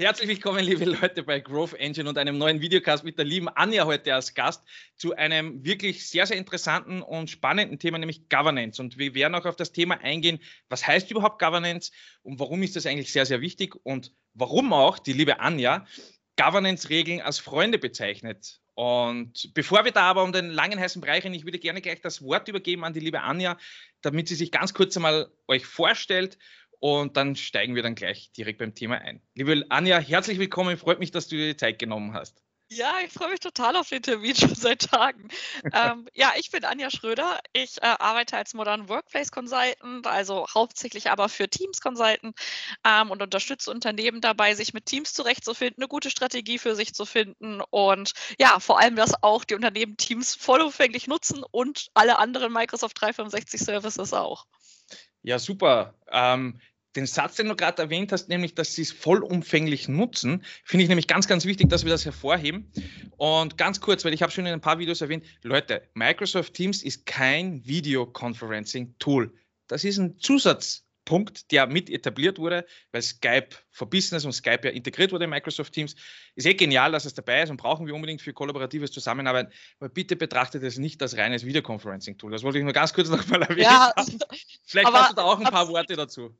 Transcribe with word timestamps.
Herzlich 0.00 0.28
willkommen, 0.28 0.64
liebe 0.64 0.84
Leute, 0.84 1.24
bei 1.24 1.40
Growth 1.40 1.74
Engine 1.74 2.08
und 2.08 2.16
einem 2.18 2.38
neuen 2.38 2.60
Videocast 2.60 3.02
mit 3.02 3.18
der 3.18 3.24
lieben 3.24 3.48
Anja 3.48 3.84
heute 3.84 4.14
als 4.14 4.32
Gast 4.32 4.62
zu 4.94 5.16
einem 5.16 5.64
wirklich 5.64 6.08
sehr, 6.08 6.24
sehr 6.24 6.36
interessanten 6.36 7.02
und 7.02 7.30
spannenden 7.30 7.80
Thema, 7.80 7.98
nämlich 7.98 8.28
Governance. 8.28 8.80
Und 8.80 8.96
wir 8.96 9.16
werden 9.16 9.34
auch 9.34 9.44
auf 9.44 9.56
das 9.56 9.72
Thema 9.72 10.00
eingehen, 10.00 10.38
was 10.68 10.86
heißt 10.86 11.10
überhaupt 11.10 11.40
Governance 11.40 11.90
und 12.22 12.38
warum 12.38 12.62
ist 12.62 12.76
das 12.76 12.86
eigentlich 12.86 13.10
sehr, 13.10 13.26
sehr 13.26 13.40
wichtig 13.40 13.74
und 13.82 14.12
warum 14.34 14.72
auch 14.72 15.00
die 15.00 15.14
liebe 15.14 15.40
Anja 15.40 15.84
Governance-Regeln 16.36 17.20
als 17.20 17.40
Freunde 17.40 17.80
bezeichnet. 17.80 18.60
Und 18.74 19.52
bevor 19.54 19.84
wir 19.84 19.90
da 19.90 20.02
aber 20.02 20.22
um 20.22 20.30
den 20.30 20.50
langen 20.50 20.78
heißen 20.78 21.00
Bereich 21.00 21.24
reden, 21.24 21.34
ich 21.34 21.44
würde 21.44 21.58
gerne 21.58 21.80
gleich 21.80 22.00
das 22.00 22.22
Wort 22.22 22.46
übergeben 22.46 22.84
an 22.84 22.92
die 22.92 23.00
liebe 23.00 23.22
Anja, 23.22 23.58
damit 24.02 24.28
sie 24.28 24.36
sich 24.36 24.52
ganz 24.52 24.74
kurz 24.74 24.96
einmal 24.96 25.32
euch 25.48 25.66
vorstellt 25.66 26.38
und 26.80 27.16
dann 27.16 27.36
steigen 27.36 27.74
wir 27.74 27.82
dann 27.82 27.94
gleich 27.94 28.32
direkt 28.32 28.58
beim 28.58 28.74
Thema 28.74 28.98
ein. 28.98 29.22
Liebe 29.34 29.64
Anja, 29.68 29.98
herzlich 29.98 30.38
willkommen. 30.38 30.76
Freut 30.76 30.98
mich, 30.98 31.10
dass 31.10 31.28
du 31.28 31.36
dir 31.36 31.48
die 31.48 31.56
Zeit 31.56 31.78
genommen 31.78 32.14
hast. 32.14 32.42
Ja, 32.70 32.96
ich 33.02 33.14
freue 33.14 33.30
mich 33.30 33.40
total 33.40 33.76
auf 33.76 33.88
den 33.88 34.02
Termin 34.02 34.36
schon 34.36 34.54
seit 34.54 34.90
Tagen. 34.90 35.28
ähm, 35.72 36.06
ja, 36.12 36.32
ich 36.36 36.50
bin 36.50 36.66
Anja 36.66 36.90
Schröder. 36.90 37.40
Ich 37.54 37.78
äh, 37.78 37.86
arbeite 37.86 38.36
als 38.36 38.52
Modern 38.52 38.90
Workplace 38.90 39.30
Consultant, 39.30 40.06
also 40.06 40.46
hauptsächlich 40.52 41.10
aber 41.10 41.30
für 41.30 41.48
Teams 41.48 41.80
Consultant 41.80 42.36
ähm, 42.84 43.10
und 43.10 43.22
unterstütze 43.22 43.70
Unternehmen 43.70 44.20
dabei, 44.20 44.54
sich 44.54 44.74
mit 44.74 44.84
Teams 44.84 45.14
zurechtzufinden, 45.14 45.82
eine 45.82 45.88
gute 45.88 46.10
Strategie 46.10 46.58
für 46.58 46.74
sich 46.74 46.92
zu 46.92 47.06
finden 47.06 47.62
und 47.70 48.12
ja, 48.38 48.60
vor 48.60 48.78
allem, 48.78 48.96
dass 48.96 49.22
auch 49.22 49.44
die 49.44 49.54
Unternehmen 49.54 49.96
Teams 49.96 50.34
vollumfänglich 50.34 51.06
nutzen 51.06 51.42
und 51.50 51.88
alle 51.94 52.18
anderen 52.18 52.52
Microsoft 52.52 53.00
365 53.00 53.62
Services 53.62 54.12
auch. 54.12 54.44
Ja, 55.28 55.38
super. 55.38 55.92
Ähm, 56.10 56.58
den 56.96 57.04
Satz, 57.04 57.36
den 57.36 57.48
du 57.48 57.54
gerade 57.54 57.82
erwähnt 57.82 58.12
hast, 58.12 58.30
nämlich, 58.30 58.54
dass 58.54 58.74
sie 58.74 58.80
es 58.80 58.92
vollumfänglich 58.92 59.86
nutzen, 59.86 60.42
finde 60.64 60.84
ich 60.84 60.88
nämlich 60.88 61.06
ganz, 61.06 61.28
ganz 61.28 61.44
wichtig, 61.44 61.68
dass 61.68 61.84
wir 61.84 61.92
das 61.92 62.06
hervorheben. 62.06 62.72
Und 63.18 63.58
ganz 63.58 63.78
kurz, 63.82 64.06
weil 64.06 64.14
ich 64.14 64.22
habe 64.22 64.32
schon 64.32 64.46
in 64.46 64.54
ein 64.54 64.62
paar 64.62 64.78
Videos 64.78 65.02
erwähnt, 65.02 65.26
Leute, 65.42 65.82
Microsoft 65.92 66.54
Teams 66.54 66.82
ist 66.82 67.04
kein 67.04 67.62
Videoconferencing-Tool. 67.66 69.30
Das 69.66 69.84
ist 69.84 69.98
ein 69.98 70.18
Zusatzpunkt, 71.08 71.50
der 71.50 71.66
mit 71.66 71.90
etabliert 71.90 72.38
wurde, 72.38 72.66
weil 72.92 73.02
Skype 73.02 73.48
for 73.70 73.88
Business 73.88 74.24
und 74.24 74.32
Skype 74.32 74.60
ja 74.64 74.70
integriert 74.70 75.12
wurde 75.12 75.24
in 75.24 75.30
Microsoft 75.30 75.72
Teams. 75.72 75.96
Ist 76.34 76.46
eh 76.46 76.54
genial, 76.54 76.92
dass 76.92 77.04
es 77.04 77.14
dabei 77.14 77.42
ist 77.42 77.50
und 77.50 77.56
brauchen 77.56 77.86
wir 77.86 77.94
unbedingt 77.94 78.22
für 78.22 78.32
kollaboratives 78.32 78.92
Zusammenarbeiten. 78.92 79.52
Aber 79.80 79.88
bitte 79.88 80.16
betrachtet 80.16 80.62
es 80.62 80.78
nicht 80.78 81.00
als 81.02 81.16
reines 81.16 81.44
Videoconferencing-Tool. 81.44 82.30
Das 82.30 82.42
wollte 82.42 82.58
ich 82.58 82.64
nur 82.64 82.72
ganz 82.72 82.92
kurz 82.92 83.08
nochmal 83.08 83.42
erwähnen. 83.42 83.62
Ja, 83.62 83.92
Vielleicht 84.66 84.92
hast 84.92 85.10
du 85.10 85.14
da 85.16 85.22
auch 85.22 85.38
ein 85.38 85.44
paar 85.44 85.68
Worte 85.68 85.96
dazu. 85.96 86.36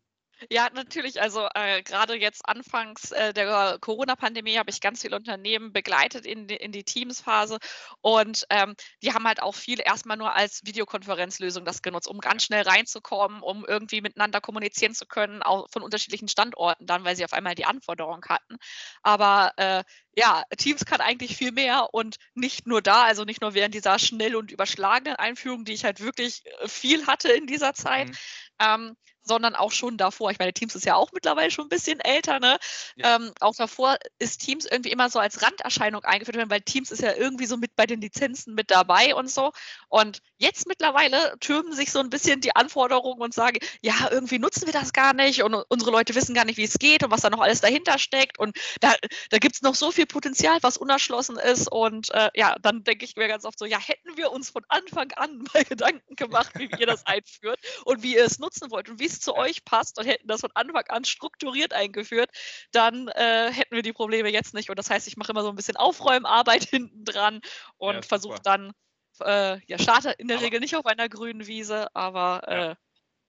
Ja, 0.50 0.69
natürlich. 0.72 1.20
Also 1.20 1.48
äh, 1.55 1.83
gerade 1.83 2.14
jetzt 2.14 2.48
anfangs 2.48 3.11
äh, 3.11 3.33
der 3.33 3.79
Corona-Pandemie 3.80 4.57
habe 4.57 4.70
ich 4.70 4.80
ganz 4.80 5.02
viele 5.02 5.17
Unternehmen 5.17 5.73
begleitet 5.73 6.27
in 6.27 6.46
die, 6.46 6.55
in 6.57 6.70
die 6.70 6.85
Teams-Phase 6.85 7.58
und 8.02 8.45
ähm, 8.51 8.74
die 9.02 9.12
haben 9.12 9.27
halt 9.27 9.42
auch 9.42 9.55
viel 9.55 9.80
erstmal 9.80 10.17
nur 10.17 10.35
als 10.35 10.61
Videokonferenzlösung 10.64 11.64
das 11.64 11.83
genutzt, 11.83 12.07
um 12.07 12.20
ganz 12.20 12.45
schnell 12.45 12.62
reinzukommen, 12.62 13.42
um 13.42 13.64
irgendwie 13.67 14.01
miteinander 14.01 14.40
kommunizieren 14.40 14.95
zu 14.95 15.07
können, 15.07 15.42
auch 15.42 15.68
von 15.73 15.83
unterschiedlichen 15.83 16.29
Standorten 16.29 16.86
dann, 16.86 17.05
weil 17.05 17.17
sie 17.17 17.24
auf 17.24 17.33
einmal 17.33 17.57
die 17.57 17.64
Anforderungen 17.64 18.23
hatten. 18.29 18.57
Aber 19.02 19.52
äh, 19.57 19.83
ja, 20.14 20.45
Teams 20.57 20.85
kann 20.85 21.01
eigentlich 21.01 21.36
viel 21.36 21.52
mehr 21.52 21.89
und 21.92 22.17
nicht 22.35 22.67
nur 22.67 22.80
da, 22.83 23.02
also 23.05 23.24
nicht 23.24 23.41
nur 23.41 23.55
während 23.55 23.74
dieser 23.74 23.98
schnell 23.98 24.36
und 24.36 24.52
überschlagenen 24.52 25.17
Einführung, 25.17 25.64
die 25.64 25.73
ich 25.73 25.85
halt 25.85 26.01
wirklich 26.01 26.42
äh, 26.61 26.68
viel 26.68 27.07
hatte 27.07 27.29
in 27.33 27.46
dieser 27.46 27.74
Zeit. 27.74 28.08
Mhm. 28.08 28.17
Ähm, 28.61 28.96
sondern 29.28 29.55
auch 29.55 29.72
schon 29.72 29.96
davor. 29.96 30.30
Ich 30.30 30.39
meine, 30.39 30.52
Teams 30.52 30.74
ist 30.74 30.84
ja 30.84 30.96
auch 30.96 31.12
mittlerweile 31.12 31.50
schon 31.50 31.66
ein 31.66 31.70
bisschen 31.70 32.00
älter, 32.00 32.40
ne? 32.40 32.58
Ja. 32.96 33.16
Ähm, 33.16 33.33
auch 33.40 33.55
davor 33.55 33.98
ist 34.18 34.40
Teams 34.40 34.66
irgendwie 34.66 34.90
immer 34.90 35.11
so 35.11 35.18
als 35.18 35.42
Randerscheinung 35.42 36.05
eingeführt 36.05 36.36
worden, 36.36 36.50
weil 36.50 36.62
Teams 36.62 36.90
ist 36.90 37.02
ja 37.02 37.14
irgendwie 37.14 37.46
so 37.46 37.56
mit 37.56 37.77
bei 37.77 37.86
den 37.86 38.00
Lizenzen 38.00 38.55
mit 38.55 38.70
dabei 38.70 39.14
und 39.14 39.30
so. 39.30 39.52
Und 39.88 40.22
jetzt 40.38 40.67
mittlerweile 40.67 41.34
türmen 41.40 41.72
sich 41.72 41.92
so 41.92 42.00
ein 42.00 42.11
bisschen 42.11 42.40
die 42.40 42.55
Anforderungen 42.56 43.20
und 43.20 43.34
sagen, 43.34 43.58
ja, 43.83 44.08
irgendwie 44.11 44.38
nutzen 44.38 44.67
wir 44.67 44.72
das 44.72 44.92
gar 44.92 45.14
nicht 45.14 45.42
und 45.42 45.55
unsere 45.68 45.90
Leute 45.90 46.14
wissen 46.14 46.34
gar 46.34 46.44
nicht, 46.44 46.56
wie 46.56 46.64
es 46.64 46.78
geht 46.78 47.05
und 47.05 47.11
was 47.11 47.20
da 47.20 47.30
noch 47.30 47.40
alles 47.40 47.61
dahinter 47.61 47.98
steckt. 47.98 48.38
Und 48.38 48.56
da, 48.80 48.94
da 49.30 49.38
gibt 49.38 49.56
es 49.56 49.62
noch 49.62 49.74
so 49.74 49.90
viel 49.92 50.06
Potenzial, 50.06 50.58
was 50.62 50.77
unerschlossen 50.77 51.36
ist. 51.36 51.70
Und 51.70 52.11
äh, 52.11 52.30
ja, 52.34 52.56
dann 52.61 52.84
denke 52.84 53.05
ich 53.05 53.17
mir 53.17 53.28
ganz 53.28 53.44
oft 53.44 53.58
so, 53.58 53.64
ja, 53.64 53.78
hätten 53.78 54.17
wir 54.17 54.33
uns 54.33 54.50
von 54.50 54.64
Anfang 54.68 55.12
an 55.12 55.44
mal 55.52 55.64
Gedanken 55.68 56.17
gemacht, 56.17 56.52
wie 56.56 56.70
ihr 56.78 56.86
das 56.86 57.06
einführt 57.06 57.61
und 57.84 58.02
wie 58.02 58.17
ihr 58.17 58.24
es 58.24 58.38
nutzen 58.38 58.70
wollt 58.70 58.88
und 58.88 58.98
wie 59.00 59.06
es 59.06 59.17
zu 59.20 59.36
euch 59.36 59.64
passt 59.64 59.98
und 59.98 60.06
hätten 60.06 60.29
das 60.29 60.40
von 60.40 60.51
Anfang 60.55 60.84
an 60.89 61.05
strukturiert 61.05 61.73
eingeführt, 61.73 62.30
dann 62.73 63.08
äh, 63.08 63.52
hätten 63.52 63.74
wir 63.74 63.83
die 63.83 63.92
Probleme 63.92 64.30
jetzt 64.30 64.55
nicht. 64.55 64.70
Und 64.70 64.79
das 64.79 64.90
heißt, 64.90 65.06
ich 65.08 65.17
mache 65.17 65.33
immer 65.33 65.42
so 65.42 65.48
ein 65.48 65.56
bisschen 65.56 65.77
Aufräumarbeit 65.77 66.64
hinten 66.70 67.05
dran 67.05 67.40
und 67.77 67.95
ja, 67.95 68.02
versuche 68.02 68.40
dann, 68.42 68.73
äh, 69.20 69.58
ja, 69.67 69.79
starte 69.79 70.11
in 70.11 70.29
der 70.29 70.39
aber, 70.39 70.46
Regel 70.46 70.61
nicht 70.61 70.77
auf 70.77 70.86
einer 70.86 71.08
grünen 71.08 71.46
Wiese, 71.46 71.95
aber 71.95 72.48
äh, 72.48 72.74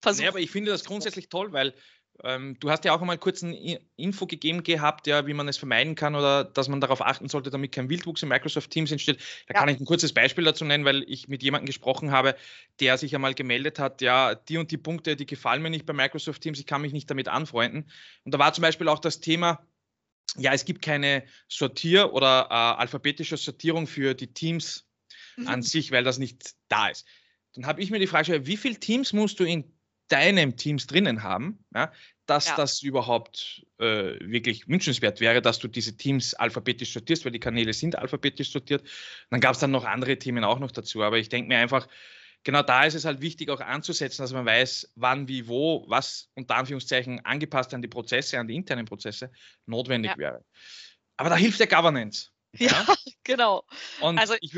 versuche. 0.01 0.23
Nee, 0.23 0.29
aber 0.29 0.39
ich 0.39 0.51
finde 0.51 0.71
das 0.71 0.83
grundsätzlich 0.83 1.29
toll, 1.29 1.51
weil 1.51 1.73
ähm, 2.23 2.57
du 2.59 2.69
hast 2.69 2.85
ja 2.85 2.93
auch 2.93 3.01
einmal 3.01 3.17
kurz 3.17 3.43
eine 3.43 3.79
Info 3.95 4.25
gegeben 4.25 4.63
gehabt, 4.63 5.07
ja, 5.07 5.25
wie 5.27 5.33
man 5.33 5.47
es 5.47 5.57
vermeiden 5.57 5.95
kann 5.95 6.15
oder 6.15 6.43
dass 6.43 6.67
man 6.67 6.81
darauf 6.81 7.01
achten 7.01 7.29
sollte, 7.29 7.49
damit 7.49 7.71
kein 7.71 7.89
Wildwuchs 7.89 8.23
in 8.23 8.29
Microsoft 8.29 8.71
Teams 8.71 8.91
entsteht. 8.91 9.19
Da 9.47 9.53
ja. 9.53 9.59
kann 9.59 9.69
ich 9.69 9.79
ein 9.79 9.85
kurzes 9.85 10.13
Beispiel 10.13 10.43
dazu 10.43 10.65
nennen, 10.65 10.85
weil 10.85 11.03
ich 11.07 11.27
mit 11.27 11.43
jemandem 11.43 11.67
gesprochen 11.67 12.11
habe, 12.11 12.35
der 12.79 12.97
sich 12.97 13.15
einmal 13.15 13.33
gemeldet 13.33 13.79
hat, 13.79 14.01
ja, 14.01 14.35
die 14.35 14.57
und 14.57 14.71
die 14.71 14.77
Punkte, 14.77 15.15
die 15.15 15.25
gefallen 15.25 15.61
mir 15.61 15.69
nicht 15.69 15.85
bei 15.85 15.93
Microsoft 15.93 16.41
Teams, 16.41 16.59
ich 16.59 16.65
kann 16.65 16.81
mich 16.81 16.93
nicht 16.93 17.09
damit 17.09 17.27
anfreunden. 17.27 17.89
Und 18.23 18.33
da 18.33 18.39
war 18.39 18.53
zum 18.53 18.63
Beispiel 18.63 18.87
auch 18.87 18.99
das 18.99 19.21
Thema, 19.21 19.65
ja, 20.37 20.53
es 20.53 20.65
gibt 20.65 20.81
keine 20.81 21.23
Sortier- 21.47 22.13
oder 22.13 22.47
äh, 22.49 22.53
alphabetische 22.53 23.37
Sortierung 23.37 23.87
für 23.87 24.13
die 24.13 24.33
Teams 24.33 24.85
mhm. 25.37 25.47
an 25.47 25.61
sich, 25.61 25.91
weil 25.91 26.03
das 26.03 26.17
nicht 26.17 26.55
da 26.67 26.89
ist. 26.89 27.05
Dann 27.55 27.65
habe 27.65 27.81
ich 27.81 27.89
mir 27.91 27.99
die 27.99 28.07
Frage 28.07 28.21
gestellt, 28.21 28.47
wie 28.47 28.57
viele 28.57 28.79
Teams 28.79 29.13
musst 29.13 29.39
du 29.39 29.43
in 29.43 29.71
deinem 30.09 30.57
Teams 30.57 30.87
drinnen 30.87 31.23
haben, 31.23 31.63
ja, 31.73 31.91
dass 32.25 32.47
ja. 32.47 32.55
das 32.55 32.81
überhaupt 32.81 33.65
äh, 33.79 34.19
wirklich 34.19 34.67
wünschenswert 34.67 35.19
wäre, 35.19 35.41
dass 35.41 35.59
du 35.59 35.67
diese 35.67 35.97
Teams 35.97 36.33
alphabetisch 36.33 36.93
sortierst, 36.93 37.25
weil 37.25 37.31
die 37.31 37.39
Kanäle 37.39 37.73
sind 37.73 37.97
alphabetisch 37.97 38.51
sortiert. 38.51 38.87
dann 39.29 39.39
gab 39.39 39.53
es 39.53 39.59
dann 39.59 39.71
noch 39.71 39.85
andere 39.85 40.17
Themen 40.17 40.43
auch 40.43 40.59
noch 40.59 40.71
dazu. 40.71 41.01
Aber 41.01 41.17
ich 41.17 41.29
denke 41.29 41.47
mir 41.47 41.57
einfach, 41.57 41.87
genau 42.43 42.61
da 42.61 42.83
ist 42.83 42.93
es 42.93 43.05
halt 43.05 43.21
wichtig 43.21 43.49
auch 43.49 43.61
anzusetzen, 43.61 44.21
dass 44.21 44.33
man 44.33 44.45
weiß, 44.45 44.91
wann, 44.95 45.27
wie, 45.27 45.47
wo, 45.47 45.85
was 45.87 46.29
unter 46.35 46.55
Anführungszeichen 46.55 47.23
angepasst 47.25 47.73
an 47.73 47.81
die 47.81 47.87
Prozesse, 47.87 48.39
an 48.39 48.47
die 48.47 48.55
internen 48.55 48.85
Prozesse 48.85 49.31
notwendig 49.65 50.11
ja. 50.11 50.17
wäre. 50.17 50.45
Aber 51.17 51.29
da 51.29 51.35
hilft 51.35 51.59
der 51.59 51.67
Governance. 51.67 52.29
Ja, 52.57 52.85
genau. 53.23 53.63
Und 54.01 54.19
also, 54.19 54.35
ich, 54.41 54.53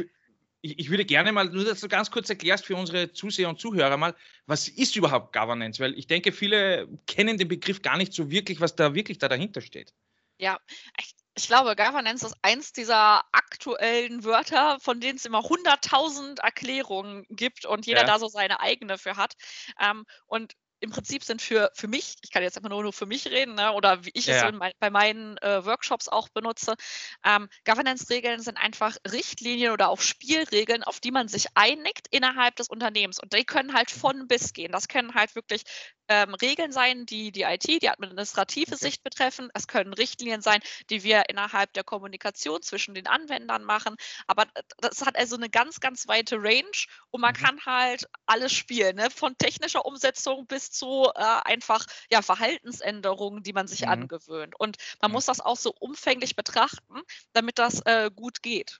ich, 0.62 0.80
ich, 0.80 0.90
würde 0.90 1.06
gerne 1.06 1.32
mal, 1.32 1.46
nur 1.46 1.66
dass 1.66 1.82
du 1.82 1.88
ganz 1.88 2.12
kurz 2.12 2.30
erklärst 2.30 2.66
für 2.66 2.76
unsere 2.76 3.12
Zuseher 3.12 3.50
und 3.50 3.60
Zuhörer 3.60 3.98
mal, 3.98 4.16
was 4.46 4.68
ist 4.68 4.96
überhaupt 4.96 5.34
Governance? 5.34 5.82
Weil 5.82 5.98
ich 5.98 6.08
denke, 6.08 6.32
viele 6.32 6.88
kennen 7.08 7.38
den 7.38 7.48
Begriff 7.48 7.82
gar 7.82 7.98
nicht 7.98 8.14
so 8.14 8.30
wirklich, 8.30 8.62
was 8.62 8.76
da 8.76 8.94
wirklich 8.94 9.18
da 9.18 9.28
dahinter 9.28 9.62
steht. 9.62 9.94
Ja, 10.38 10.60
ich, 11.00 11.16
ich 11.36 11.48
glaube, 11.48 11.76
Governance 11.76 12.26
ist 12.26 12.36
eins 12.42 12.74
dieser 12.74 13.24
aktuellen 13.32 14.24
Wörter, 14.24 14.80
von 14.80 15.00
denen 15.00 15.18
es 15.18 15.26
immer 15.26 15.40
100.000 15.40 16.42
Erklärungen 16.42 17.26
gibt 17.30 17.66
und 17.66 17.86
jeder 17.86 18.02
ja. 18.02 18.08
da 18.08 18.20
so 18.20 18.28
seine 18.28 18.60
eigene 18.60 18.98
für 18.98 19.18
hat. 19.18 19.36
Ähm, 19.80 20.06
und 20.26 20.54
im 20.82 20.90
Prinzip 20.90 21.24
sind 21.24 21.42
für, 21.42 21.72
für 21.74 21.88
mich, 21.88 22.16
ich 22.22 22.32
kann 22.32 22.44
jetzt 22.44 22.58
einfach 22.58 22.70
nur, 22.70 22.82
nur 22.82 22.92
für 22.92 23.06
mich 23.06 23.28
reden, 23.28 23.56
ne, 23.56 23.72
oder 23.74 24.04
wie 24.04 24.12
ich 24.14 24.26
ja. 24.26 24.48
es 24.48 24.54
mein, 24.54 24.74
bei 24.80 24.90
meinen 24.90 25.38
äh, 25.38 25.64
Workshops 25.64 26.08
auch 26.08 26.28
benutze, 26.30 26.76
ähm, 27.24 27.48
Governance-Regeln 27.66 28.42
sind 28.42 28.58
einfach 28.58 28.98
Richtlinien 29.10 29.72
oder 29.72 29.90
auch 29.90 30.02
Spielregeln, 30.02 30.84
auf 30.84 31.00
die 31.00 31.12
man 31.12 31.28
sich 31.28 31.48
einigt 31.54 32.08
innerhalb 32.10 32.56
des 32.56 32.68
Unternehmens. 32.68 33.20
Und 33.20 33.34
die 33.34 33.46
können 33.46 33.74
halt 33.74 33.96
mhm. 33.96 34.00
von 34.00 34.28
bis 34.28 34.54
gehen. 34.54 34.72
Das 34.72 34.88
können 34.88 35.14
halt 35.14 35.36
wirklich 35.36 35.64
ähm, 36.08 36.34
Regeln 36.34 36.72
sein, 36.72 37.06
die 37.06 37.32
die 37.32 37.44
IT, 37.44 37.68
die 37.68 37.90
administrative 37.90 38.74
okay. 38.74 38.84
Sicht 38.84 39.04
betreffen. 39.04 39.50
Es 39.54 39.68
können 39.68 39.94
Richtlinien 39.94 40.42
sein, 40.42 40.62
die 40.90 41.04
wir 41.04 41.30
innerhalb 41.30 41.72
der 41.74 41.84
Kommunikation 41.84 42.62
zwischen 42.62 42.96
den 42.96 43.08
Anwendern 43.08 43.64
machen. 43.64 43.96
Aber 44.28 44.48
das 44.80 45.06
hat 45.06 45.16
also 45.16 45.36
eine 45.36 45.50
ganz, 45.50 45.80
ganz 45.80 46.08
weite 46.08 46.38
Range 46.38 46.66
und 47.12 47.22
man 47.22 47.34
mhm. 47.34 47.44
kann 47.44 47.66
halt 47.66 48.08
alles 48.26 48.52
spielen, 48.52 48.96
ne? 48.96 49.10
von 49.10 49.38
technischer 49.38 49.86
Umsetzung 49.86 50.48
bis 50.48 50.71
bis 50.72 50.78
zu 50.78 51.12
äh, 51.16 51.42
einfach 51.44 51.86
ja, 52.10 52.22
Verhaltensänderungen, 52.22 53.44
die 53.44 53.54
man 53.54 53.68
sich 53.68 53.82
mhm. 53.82 53.90
angewöhnt. 53.90 54.60
Und 54.60 54.78
man 55.02 55.12
mhm. 55.12 55.14
muss 55.14 55.26
das 55.26 55.40
auch 55.40 55.58
so 55.58 55.74
umfänglich 55.80 56.36
betrachten, 56.36 57.02
damit 57.34 57.60
das 57.60 57.82
äh, 57.86 58.10
gut 58.14 58.42
geht. 58.42 58.80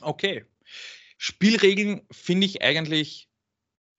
Okay. 0.00 0.44
Spielregeln 1.16 2.06
finde 2.10 2.46
ich 2.46 2.62
eigentlich 2.62 3.28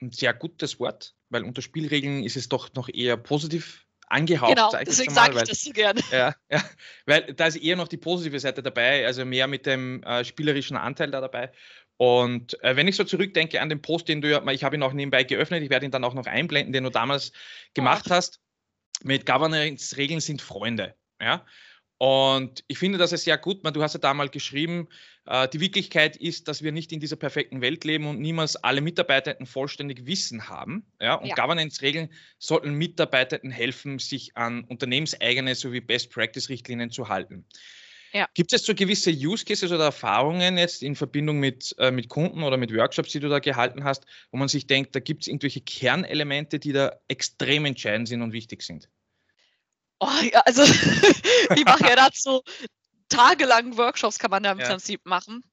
ein 0.01 0.11
sehr 0.11 0.33
gutes 0.33 0.79
Wort, 0.79 1.15
weil 1.29 1.43
unter 1.43 1.61
Spielregeln 1.61 2.23
ist 2.23 2.35
es 2.35 2.49
doch 2.49 2.73
noch 2.73 2.89
eher 2.89 3.17
positiv 3.17 3.85
angehaucht. 4.07 4.55
Genau, 4.55 4.71
deswegen 4.85 5.13
sage 5.13 5.37
ich 5.37 5.43
das 5.43 5.61
so 5.61 5.71
gerne. 5.71 6.01
Ja, 6.11 6.35
ja, 6.51 6.63
weil 7.05 7.33
da 7.33 7.47
ist 7.47 7.55
eher 7.55 7.75
noch 7.75 7.87
die 7.87 7.97
positive 7.97 8.39
Seite 8.39 8.61
dabei, 8.61 9.05
also 9.05 9.25
mehr 9.25 9.47
mit 9.47 9.65
dem 9.65 10.03
äh, 10.03 10.23
spielerischen 10.23 10.77
Anteil 10.77 11.09
da 11.09 11.21
dabei. 11.21 11.51
Und 11.97 12.61
äh, 12.63 12.75
wenn 12.75 12.87
ich 12.87 12.95
so 12.95 13.03
zurückdenke 13.03 13.61
an 13.61 13.69
den 13.69 13.81
Post, 13.81 14.09
den 14.09 14.21
du 14.21 14.29
ja, 14.29 14.45
ich 14.51 14.63
habe 14.63 14.75
ihn 14.75 14.83
auch 14.83 14.93
nebenbei 14.93 15.23
geöffnet, 15.23 15.63
ich 15.63 15.69
werde 15.69 15.85
ihn 15.85 15.91
dann 15.91 16.03
auch 16.03 16.13
noch 16.13 16.25
einblenden, 16.25 16.73
den 16.73 16.83
du 16.83 16.89
damals 16.89 17.31
gemacht 17.73 18.05
Ach. 18.07 18.17
hast, 18.17 18.41
mit 19.03 19.25
Governance-Regeln 19.25 20.19
sind 20.19 20.41
Freunde. 20.41 20.95
Ja? 21.21 21.45
Und 21.97 22.65
ich 22.67 22.77
finde 22.77 22.97
das 22.97 23.13
ist 23.13 23.23
sehr 23.23 23.37
gut. 23.37 23.65
Du 23.65 23.81
hast 23.81 23.93
ja 23.93 23.99
damals 23.99 24.31
geschrieben, 24.31 24.89
äh, 25.25 25.47
die 25.47 25.61
Wirklichkeit 25.61 26.17
ist, 26.17 26.49
dass 26.49 26.61
wir 26.61 26.73
nicht 26.73 26.91
in 26.91 26.99
dieser 26.99 27.15
perfekten 27.15 27.61
Welt 27.61 27.85
leben 27.85 28.07
und 28.07 28.19
niemals 28.19 28.57
alle 28.57 28.81
Mitarbeitenden 28.81 29.45
vollständig 29.45 30.05
Wissen 30.05 30.49
haben. 30.49 30.85
Ja? 30.99 31.15
Und 31.15 31.27
ja. 31.27 31.35
Governance-Regeln 31.35 32.09
sollten 32.37 32.73
Mitarbeitenden 32.73 33.51
helfen, 33.51 33.99
sich 33.99 34.35
an 34.35 34.65
unternehmenseigene 34.65 35.55
sowie 35.55 35.79
Best-Practice-Richtlinien 35.79 36.91
zu 36.91 37.07
halten. 37.07 37.45
Ja. 38.15 38.29
Gibt 38.33 38.53
es 38.53 38.61
jetzt 38.61 38.67
so 38.67 38.73
gewisse 38.73 39.11
Use 39.11 39.43
Cases 39.43 39.69
oder 39.73 39.83
Erfahrungen 39.83 40.57
jetzt 40.57 40.83
in 40.83 40.95
Verbindung 40.95 41.37
mit, 41.37 41.75
äh, 41.79 41.91
mit 41.91 42.07
Kunden 42.07 42.43
oder 42.43 42.55
mit 42.55 42.73
Workshops, 42.73 43.11
die 43.11 43.19
du 43.19 43.27
da 43.27 43.39
gehalten 43.39 43.83
hast, 43.83 44.05
wo 44.31 44.37
man 44.37 44.47
sich 44.47 44.67
denkt, 44.67 44.95
da 44.95 45.01
gibt 45.01 45.23
es 45.23 45.27
irgendwelche 45.27 45.59
Kernelemente, 45.59 46.57
die 46.57 46.71
da 46.71 46.95
extrem 47.09 47.65
entscheidend 47.65 48.07
sind 48.07 48.21
und 48.21 48.31
wichtig 48.31 48.61
sind? 48.61 48.89
Oh, 49.99 50.07
ja, 50.31 50.39
also 50.45 50.63
ich 51.55 51.65
mache 51.65 51.89
ja 51.89 51.97
dazu 51.97 52.41
tagelang 53.09 53.75
Workshops, 53.75 54.17
kann 54.17 54.31
man 54.31 54.43
da 54.43 54.53
im 54.53 54.59
ja. 54.59 54.69
Prinzip 54.69 55.05
machen 55.05 55.43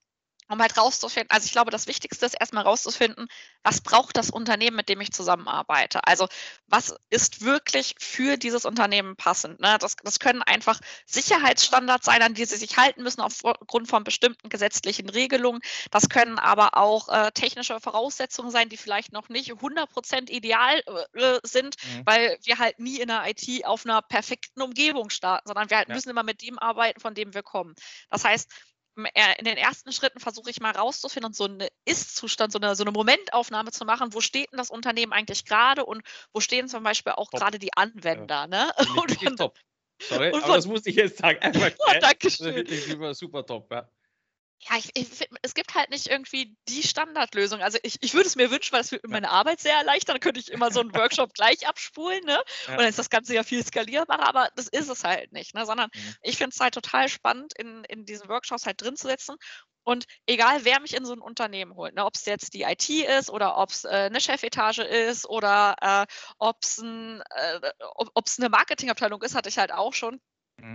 um 0.53 0.61
halt 0.61 0.77
rauszufinden, 0.77 1.31
also 1.31 1.47
ich 1.47 1.53
glaube, 1.53 1.71
das 1.71 1.87
Wichtigste 1.87 2.27
ist 2.27 2.37
erstmal 2.39 2.65
rauszufinden, 2.65 3.27
was 3.63 3.81
braucht 3.81 4.17
das 4.17 4.31
Unternehmen, 4.31 4.77
mit 4.77 4.89
dem 4.89 5.01
ich 5.01 5.13
zusammenarbeite? 5.13 6.05
Also 6.07 6.29
was 6.67 6.95
ist 7.11 7.43
wirklich 7.43 7.95
für 7.99 8.37
dieses 8.37 8.65
Unternehmen 8.65 9.17
passend? 9.17 9.61
Ne? 9.61 9.77
Das, 9.81 9.97
das 10.03 10.19
können 10.19 10.43
einfach 10.43 10.81
Sicherheitsstandards 11.07 12.07
sein, 12.07 12.23
an 12.23 12.35
die 12.35 12.45
sie 12.45 12.57
sich 12.57 12.77
halten 12.77 13.03
müssen 13.03 13.21
aufgrund 13.21 13.89
von 13.89 14.05
bestimmten 14.05 14.49
gesetzlichen 14.49 15.09
Regelungen. 15.09 15.61
Das 15.91 16.09
können 16.09 16.39
aber 16.39 16.77
auch 16.77 17.09
äh, 17.09 17.31
technische 17.33 17.81
Voraussetzungen 17.81 18.51
sein, 18.51 18.69
die 18.69 18.77
vielleicht 18.77 19.13
noch 19.13 19.29
nicht 19.29 19.53
100% 19.53 20.31
ideal 20.31 20.83
äh, 21.15 21.39
sind, 21.45 21.77
mhm. 21.83 22.03
weil 22.05 22.39
wir 22.43 22.59
halt 22.59 22.79
nie 22.79 23.01
in 23.01 23.09
der 23.09 23.25
IT 23.27 23.65
auf 23.65 23.87
einer 23.87 24.03
perfekten 24.03 24.61
Umgebung 24.61 25.11
starten, 25.11 25.49
sondern 25.49 25.71
wir 25.71 25.79
halt 25.79 25.89
ja. 25.89 25.95
müssen 25.95 26.11
immer 26.11 26.23
mit 26.23 26.43
dem 26.43 26.59
arbeiten, 26.59 27.01
von 27.01 27.15
dem 27.15 27.33
wir 27.33 27.43
kommen. 27.43 27.75
Das 28.11 28.25
heißt, 28.25 28.51
in 28.95 29.45
den 29.45 29.57
ersten 29.57 29.93
Schritten 29.93 30.21
versuche 30.21 30.51
ich 30.51 30.61
mal 30.61 30.73
rauszufinden 30.73 31.29
und 31.29 31.37
so 31.37 31.45
einen 31.45 31.67
Ist-Zustand, 31.85 32.53
so 32.53 32.59
eine, 32.59 32.77
so 32.77 32.85
eine 32.85 32.93
Momentaufnahme 32.93 33.71
zu 33.71 33.85
machen. 33.85 34.13
Wo 34.13 34.21
steht 34.21 34.53
denn 34.53 34.59
das 34.59 34.71
Unternehmen 34.71 35.13
eigentlich 35.13 35.45
gerade 35.45 35.85
und 35.85 36.03
wo 36.33 36.41
stehen 36.41 36.69
zum 36.69 36.83
Beispiel 36.83 37.13
auch 37.13 37.31
gerade 37.31 37.59
die 37.59 37.73
Anwender? 37.75 38.35
Ja. 38.35 38.47
Ne? 38.47 38.73
Und 39.03 39.13
von, 39.13 39.37
top. 39.37 39.59
Sorry, 40.01 40.33
aber 40.33 40.57
das 40.57 40.67
muss 40.67 40.85
ich 40.87 40.97
jetzt 40.97 41.19
sagen. 41.19 41.39
Einfach, 41.43 41.71
oh, 41.79 41.93
Dankeschön. 42.01 42.55
Wirklich 42.55 42.85
super, 42.85 43.15
super 43.15 43.47
top. 43.47 43.71
Ja 43.71 43.89
ja, 44.71 44.77
ich, 44.77 44.91
ich, 44.95 45.29
es 45.43 45.55
gibt 45.55 45.75
halt 45.75 45.91
nicht 45.91 46.07
irgendwie 46.07 46.57
die 46.69 46.83
Standardlösung. 46.83 47.61
Also 47.61 47.79
ich, 47.83 47.97
ich 48.01 48.15
würde 48.15 48.29
es 48.29 48.37
mir 48.37 48.51
wünschen, 48.51 48.73
weil 48.73 48.83
es 48.83 48.93
würde 48.93 49.09
meine 49.09 49.31
Arbeit 49.31 49.61
sehr 49.61 49.77
erleichtern. 49.77 50.15
Dann 50.15 50.21
könnte 50.21 50.41
ich 50.41 50.51
immer 50.51 50.71
so 50.71 50.81
einen 50.81 50.95
Workshop 50.95 51.35
gleich 51.35 51.67
abspulen, 51.67 52.25
ne? 52.25 52.41
Ja. 52.67 52.73
Und 52.73 52.79
dann 52.79 52.89
ist 52.89 52.99
das 52.99 53.11
Ganze 53.11 53.35
ja 53.35 53.43
viel 53.43 53.65
skalierbarer, 53.65 54.27
aber 54.27 54.49
das 54.55 54.69
ist 54.69 54.89
es 54.89 55.05
halt 55.05 55.33
nicht, 55.33 55.55
ne? 55.55 55.67
Sondern 55.67 55.91
mhm. 55.93 56.15
ich 56.23 56.37
finde 56.37 56.55
es 56.55 56.61
halt 56.61 56.75
total 56.75 57.09
spannend, 57.09 57.53
in, 57.59 57.85
in 57.85 58.05
diesen 58.05 58.29
Workshops 58.29 58.67
halt 58.67 58.81
drin 58.81 58.97
zu 58.97 59.09
sitzen. 59.09 59.37
Und 59.85 60.05
egal, 60.27 60.65
wer 60.65 60.79
mich 60.81 60.95
in 60.95 61.05
so 61.05 61.13
ein 61.13 61.21
Unternehmen 61.21 61.75
holt, 61.75 61.95
ne, 61.95 62.05
ob 62.05 62.15
es 62.15 62.25
jetzt 62.25 62.55
die 62.55 62.63
IT 62.63 62.89
ist 62.89 63.31
oder 63.31 63.59
ob 63.59 63.71
es 63.71 63.85
äh, 63.85 63.89
eine 63.89 64.21
Chefetage 64.21 64.83
ist 64.83 65.29
oder 65.29 65.75
äh, 65.81 66.07
ob 66.39 66.59
es 66.63 66.79
ein, 66.79 67.21
äh, 67.31 67.73
eine 68.39 68.49
Marketingabteilung 68.49 69.21
ist, 69.23 69.35
hatte 69.35 69.49
ich 69.49 69.59
halt 69.59 69.73
auch 69.73 69.93
schon. 69.93 70.21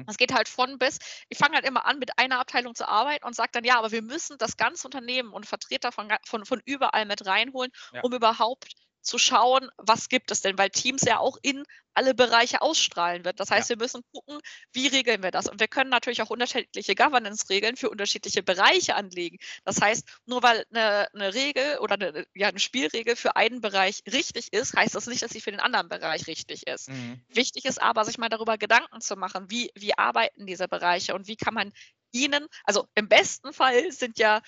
Es 0.08 0.18
geht 0.18 0.34
halt 0.34 0.50
von 0.50 0.78
bis. 0.78 1.00
Ich 1.30 1.38
fange 1.38 1.56
halt 1.56 1.66
immer 1.66 1.86
an, 1.86 2.00
mit 2.00 2.18
einer 2.18 2.40
Abteilung 2.40 2.76
zu 2.76 2.88
arbeiten 2.88 3.26
und 3.26 3.36
sage 3.36 3.50
dann, 3.54 3.64
ja, 3.64 3.78
aber 3.78 3.92
wir 3.92 4.02
müssen 4.02 4.38
das 4.38 4.58
ganze 4.58 4.88
Unternehmen 4.88 5.32
und 5.32 5.46
Vertreter 5.46 5.92
von, 5.92 6.12
von, 6.26 6.46
von 6.46 6.62
überall 6.66 7.06
mit 7.06 7.26
reinholen, 7.26 7.72
ja. 7.94 8.02
um 8.02 8.14
überhaupt 8.14 8.74
zu 9.08 9.18
schauen, 9.18 9.70
was 9.78 10.10
gibt 10.10 10.32
es 10.32 10.42
denn, 10.42 10.58
weil 10.58 10.70
Teams 10.70 11.02
ja 11.04 11.20
auch 11.20 11.38
in 11.42 11.64
alle 11.94 12.14
Bereiche 12.14 12.62
ausstrahlen 12.62 13.26
wird. 13.26 13.40
Das 13.40 13.50
heißt, 13.50 13.70
ja. 13.70 13.76
wir 13.76 13.84
müssen 13.84 14.04
gucken, 14.14 14.40
wie 14.72 14.88
regeln 14.88 15.24
wir 15.24 15.32
das. 15.32 15.48
Und 15.48 15.60
wir 15.60 15.68
können 15.68 15.90
natürlich 15.90 16.22
auch 16.22 16.30
unterschiedliche 16.30 16.94
Governance-Regeln 16.94 17.76
für 17.76 17.90
unterschiedliche 17.90 18.44
Bereiche 18.44 18.96
anlegen. 18.96 19.38
Das 19.66 19.82
heißt, 19.82 20.08
nur 20.26 20.44
weil 20.44 20.64
eine, 20.70 21.08
eine 21.14 21.34
Regel 21.34 21.80
oder 21.80 21.96
eine, 21.96 22.28
ja, 22.36 22.50
eine, 22.50 22.60
Spielregel 22.60 23.16
für 23.16 23.36
einen 23.36 23.62
Bereich 23.62 24.04
richtig 24.12 24.54
ist, 24.54 24.76
heißt 24.76 24.94
das 24.94 25.08
nicht, 25.08 25.24
dass 25.24 25.32
sie 25.32 25.42
für 25.42 25.52
den 25.52 25.60
anderen 25.60 25.90
Bereich 25.90 26.28
richtig 26.28 26.68
ist. 26.68 26.90
Mhm. 26.90 27.20
Wichtig 27.30 27.66
ist 27.66 27.82
aber, 27.82 28.06
sich 28.06 28.20
mal 28.20 28.30
darüber 28.30 28.60
Gedanken 28.60 29.02
zu 29.02 29.16
machen, 29.16 29.50
wie, 29.50 29.72
wie 29.74 29.98
arbeiten 29.98 30.46
diese 30.46 30.68
Bereiche 30.68 31.16
und 31.16 31.28
wie 31.28 31.36
kann 31.36 31.56
man 31.56 31.74
ihnen, 32.12 32.46
also 32.64 32.88
im 32.94 33.10
besten 33.10 33.54
Fall 33.54 33.92
sind 33.92 34.20
ja 34.20 34.42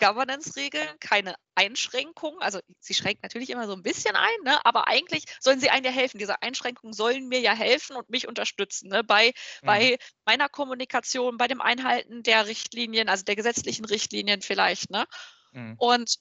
Governance-Regeln 0.00 0.88
keine 0.98 1.36
Einschränkungen. 1.54 2.40
Also 2.40 2.58
sie 2.80 2.94
schränkt 2.94 3.22
natürlich 3.22 3.50
immer 3.50 3.66
so 3.66 3.74
ein 3.74 3.82
bisschen 3.82 4.16
ein, 4.16 4.42
ne? 4.44 4.58
aber 4.64 4.88
eigentlich 4.88 5.24
sollen 5.38 5.60
sie 5.60 5.70
einem 5.70 5.84
ja 5.84 5.92
helfen. 5.92 6.18
Diese 6.18 6.42
Einschränkungen 6.42 6.92
sollen 6.92 7.28
mir 7.28 7.40
ja 7.40 7.52
helfen 7.52 7.96
und 7.96 8.10
mich 8.10 8.26
unterstützen 8.26 8.88
ne? 8.88 9.04
bei, 9.04 9.28
mhm. 9.62 9.66
bei 9.66 9.98
meiner 10.24 10.48
Kommunikation, 10.48 11.36
bei 11.36 11.46
dem 11.46 11.60
Einhalten 11.60 12.22
der 12.22 12.46
Richtlinien, 12.46 13.08
also 13.08 13.24
der 13.24 13.36
gesetzlichen 13.36 13.84
Richtlinien 13.84 14.42
vielleicht. 14.42 14.90
Ne? 14.90 15.04
Mhm. 15.52 15.74
Und 15.78 16.16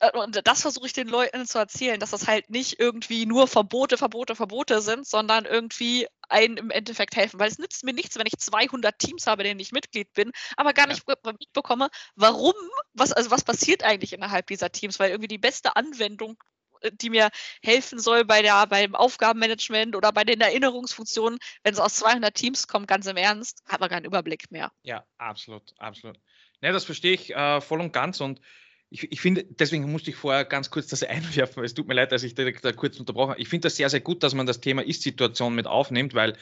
äh, 0.00 0.16
und 0.16 0.40
das 0.46 0.62
versuche 0.62 0.86
ich 0.86 0.92
den 0.92 1.08
Leuten 1.08 1.46
zu 1.46 1.58
erzählen, 1.58 2.00
dass 2.00 2.10
das 2.10 2.26
halt 2.26 2.50
nicht 2.50 2.78
irgendwie 2.78 3.26
nur 3.26 3.46
Verbote, 3.48 3.96
Verbote, 3.96 4.34
Verbote 4.34 4.80
sind, 4.80 5.06
sondern 5.06 5.44
irgendwie 5.44 6.06
einen 6.28 6.56
im 6.56 6.70
Endeffekt 6.70 7.16
helfen. 7.16 7.40
Weil 7.40 7.50
es 7.50 7.58
nützt 7.58 7.84
mir 7.84 7.92
nichts, 7.92 8.16
wenn 8.16 8.26
ich 8.26 8.38
200 8.38 8.98
Teams 8.98 9.26
habe, 9.26 9.44
denen 9.44 9.60
ich 9.60 9.72
Mitglied 9.72 10.12
bin, 10.12 10.32
aber 10.56 10.72
gar 10.72 10.86
nicht 10.86 11.04
ja. 11.08 11.32
mitbekomme, 11.38 11.88
warum, 12.16 12.54
was, 12.92 13.12
also 13.12 13.30
was 13.30 13.44
passiert 13.44 13.82
eigentlich 13.82 14.12
innerhalb 14.12 14.46
dieser 14.46 14.70
Teams, 14.70 14.98
weil 14.98 15.10
irgendwie 15.10 15.28
die 15.28 15.38
beste 15.38 15.76
Anwendung 15.76 16.36
äh, 16.80 16.90
die 16.92 17.10
mir 17.10 17.30
helfen 17.62 17.98
soll 17.98 18.24
bei 18.24 18.42
der, 18.42 18.66
beim 18.66 18.94
Aufgabenmanagement 18.94 19.96
oder 19.96 20.12
bei 20.12 20.24
den 20.24 20.40
Erinnerungsfunktionen, 20.40 21.38
wenn 21.62 21.74
es 21.74 21.80
aus 21.80 21.96
200 21.96 22.34
Teams 22.34 22.68
kommt, 22.68 22.88
ganz 22.88 23.06
im 23.06 23.16
Ernst, 23.16 23.62
hat 23.66 23.80
man 23.80 23.88
keinen 23.88 24.04
Überblick 24.04 24.50
mehr. 24.50 24.72
Ja, 24.82 25.04
absolut, 25.18 25.74
absolut. 25.78 26.18
Ja, 26.60 26.72
das 26.72 26.84
verstehe 26.84 27.14
ich 27.14 27.34
äh, 27.34 27.60
voll 27.60 27.80
und 27.80 27.92
ganz 27.92 28.20
und 28.20 28.40
ich, 28.90 29.12
ich, 29.12 29.20
finde, 29.20 29.44
deswegen 29.44 29.90
musste 29.90 30.10
ich 30.10 30.16
vorher 30.16 30.44
ganz 30.44 30.70
kurz 30.70 30.86
das 30.86 31.02
einwerfen, 31.04 31.64
es 31.64 31.74
tut 31.74 31.88
mir 31.88 31.94
leid, 31.94 32.12
dass 32.12 32.22
ich 32.22 32.34
da, 32.34 32.50
da 32.50 32.72
kurz 32.72 32.98
unterbrochen 32.98 33.30
habe. 33.30 33.40
Ich 33.40 33.48
finde 33.48 33.66
das 33.66 33.76
sehr, 33.76 33.90
sehr 33.90 34.00
gut, 34.00 34.22
dass 34.22 34.34
man 34.34 34.46
das 34.46 34.60
Thema 34.60 34.82
Ist-Situation 34.84 35.54
mit 35.54 35.66
aufnimmt, 35.66 36.14
weil 36.14 36.36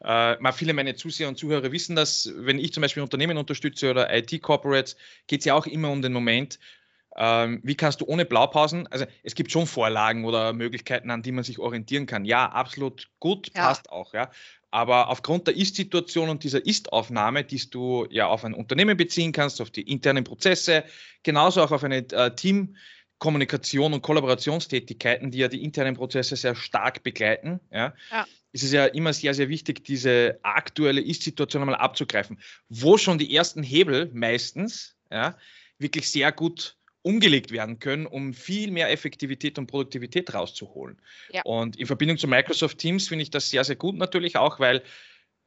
äh, 0.00 0.52
viele 0.52 0.74
meiner 0.74 0.96
Zuseher 0.96 1.28
und 1.28 1.38
Zuhörer 1.38 1.72
wissen 1.72 1.96
dass 1.96 2.30
wenn 2.36 2.58
ich 2.58 2.72
zum 2.72 2.82
Beispiel 2.82 3.02
Unternehmen 3.02 3.38
unterstütze 3.38 3.90
oder 3.90 4.14
IT-Corporates, 4.14 4.96
geht 5.26 5.40
es 5.40 5.46
ja 5.46 5.54
auch 5.54 5.66
immer 5.66 5.90
um 5.90 6.02
den 6.02 6.12
Moment, 6.12 6.58
ähm, 7.16 7.60
wie 7.62 7.74
kannst 7.74 8.00
du 8.00 8.04
ohne 8.06 8.24
Blaupausen, 8.24 8.86
also 8.88 9.06
es 9.22 9.34
gibt 9.34 9.50
schon 9.50 9.66
Vorlagen 9.66 10.24
oder 10.24 10.52
Möglichkeiten, 10.52 11.10
an 11.10 11.22
die 11.22 11.32
man 11.32 11.44
sich 11.44 11.58
orientieren 11.58 12.06
kann. 12.06 12.24
Ja, 12.24 12.46
absolut 12.46 13.08
gut, 13.20 13.50
ja. 13.54 13.68
passt 13.68 13.90
auch, 13.90 14.12
ja. 14.12 14.30
Aber 14.70 15.08
aufgrund 15.08 15.46
der 15.46 15.56
Ist-Situation 15.56 16.28
und 16.28 16.44
dieser 16.44 16.64
Ist-Aufnahme, 16.66 17.44
die 17.44 17.70
du 17.70 18.06
ja 18.10 18.26
auf 18.26 18.44
ein 18.44 18.52
Unternehmen 18.52 18.96
beziehen 18.96 19.32
kannst, 19.32 19.62
auf 19.62 19.70
die 19.70 19.82
internen 19.82 20.24
Prozesse, 20.24 20.84
genauso 21.22 21.62
auch 21.62 21.70
auf 21.70 21.84
eine 21.84 21.98
äh, 22.10 22.34
Teamkommunikation 22.34 23.94
und 23.94 24.02
Kollaborationstätigkeiten, 24.02 25.30
die 25.30 25.38
ja 25.38 25.48
die 25.48 25.64
internen 25.64 25.96
Prozesse 25.96 26.36
sehr 26.36 26.54
stark 26.54 27.02
begleiten, 27.02 27.60
ja, 27.72 27.94
ja. 28.10 28.26
ist 28.52 28.64
es 28.64 28.72
ja 28.72 28.84
immer 28.84 29.14
sehr, 29.14 29.32
sehr 29.32 29.48
wichtig, 29.48 29.84
diese 29.84 30.38
aktuelle 30.42 31.00
Ist-Situation 31.00 31.62
einmal 31.62 31.76
abzugreifen, 31.76 32.38
wo 32.68 32.98
schon 32.98 33.16
die 33.16 33.34
ersten 33.34 33.62
Hebel 33.62 34.10
meistens 34.12 34.96
ja, 35.10 35.38
wirklich 35.78 36.10
sehr 36.10 36.32
gut 36.32 36.76
umgelegt 37.06 37.52
werden 37.52 37.78
können, 37.78 38.04
um 38.04 38.34
viel 38.34 38.72
mehr 38.72 38.90
Effektivität 38.90 39.60
und 39.60 39.68
Produktivität 39.68 40.34
rauszuholen. 40.34 41.00
Ja. 41.32 41.42
Und 41.44 41.76
in 41.76 41.86
Verbindung 41.86 42.18
zu 42.18 42.26
Microsoft 42.26 42.78
Teams 42.78 43.06
finde 43.06 43.22
ich 43.22 43.30
das 43.30 43.48
sehr, 43.48 43.62
sehr 43.62 43.76
gut 43.76 43.96
natürlich 43.96 44.36
auch, 44.36 44.58
weil 44.58 44.82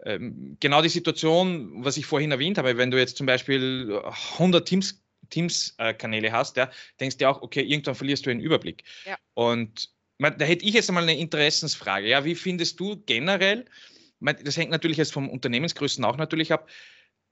ähm, 0.05 0.55
genau 0.61 0.81
die 0.81 0.87
Situation, 0.87 1.83
was 1.83 1.97
ich 1.97 2.05
vorhin 2.05 2.31
erwähnt 2.31 2.57
habe, 2.57 2.77
wenn 2.77 2.91
du 2.91 2.97
jetzt 2.97 3.17
zum 3.17 3.25
Beispiel 3.25 4.01
100 4.37 4.65
Teams 4.65 5.03
Teams-Kanäle 5.31 6.29
äh, 6.29 6.31
hast, 6.31 6.55
ja, 6.55 6.71
denkst 7.01 7.17
du 7.17 7.29
auch, 7.29 7.41
okay, 7.41 7.61
irgendwann 7.61 7.93
verlierst 7.93 8.25
du 8.25 8.29
den 8.29 8.39
Überblick. 8.39 8.83
Ja. 9.05 9.17
Und 9.33 9.89
man, 10.17 10.37
da 10.37 10.45
hätte 10.45 10.65
ich 10.65 10.73
jetzt 10.73 10.89
einmal 10.89 11.03
eine 11.03 11.19
Interessensfrage. 11.19 12.07
Ja, 12.07 12.23
wie 12.23 12.35
findest 12.35 12.79
du 12.79 13.03
generell, 13.05 13.65
man, 14.19 14.37
das 14.43 14.55
hängt 14.55 14.71
natürlich 14.71 14.97
jetzt 14.97 15.11
vom 15.11 15.29
Unternehmensgrößen 15.29 16.03
auch 16.05 16.15
natürlich 16.15 16.53
ab, 16.53 16.69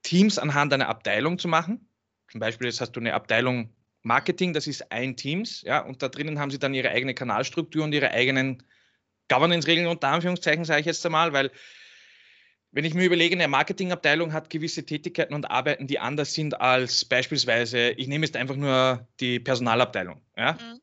Teams 0.02 0.38
anhand 0.38 0.72
einer 0.74 0.88
Abteilung 0.88 1.38
zu 1.38 1.48
machen? 1.48 1.88
Zum 2.30 2.40
Beispiel, 2.40 2.68
jetzt 2.68 2.82
hast 2.82 2.92
du 2.92 3.00
eine 3.00 3.14
Abteilung 3.14 3.74
Marketing, 4.02 4.52
das 4.52 4.66
ist 4.66 4.90
ein 4.92 5.16
Teams, 5.16 5.62
ja, 5.62 5.80
und 5.80 6.02
da 6.02 6.08
drinnen 6.08 6.38
haben 6.38 6.50
sie 6.50 6.58
dann 6.58 6.74
ihre 6.74 6.90
eigene 6.90 7.14
Kanalstruktur 7.14 7.84
und 7.84 7.92
ihre 7.92 8.10
eigenen 8.10 8.62
Governance-Regeln 9.28 9.86
unter 9.86 10.08
Anführungszeichen, 10.08 10.64
sage 10.64 10.80
ich 10.80 10.86
jetzt 10.86 11.04
einmal, 11.04 11.32
weil 11.32 11.50
wenn 12.70 12.84
ich 12.84 12.94
mir 12.94 13.04
überlege, 13.04 13.34
eine 13.34 13.48
Marketingabteilung 13.48 14.32
hat 14.32 14.50
gewisse 14.50 14.84
Tätigkeiten 14.84 15.34
und 15.34 15.50
Arbeiten, 15.50 15.86
die 15.86 15.98
anders 15.98 16.34
sind 16.34 16.60
als 16.60 17.04
beispielsweise, 17.04 17.90
ich 17.90 18.08
nehme 18.08 18.26
jetzt 18.26 18.36
einfach 18.36 18.56
nur 18.56 19.06
die 19.20 19.40
Personalabteilung, 19.40 20.20
ja, 20.36 20.52
mhm. 20.52 20.80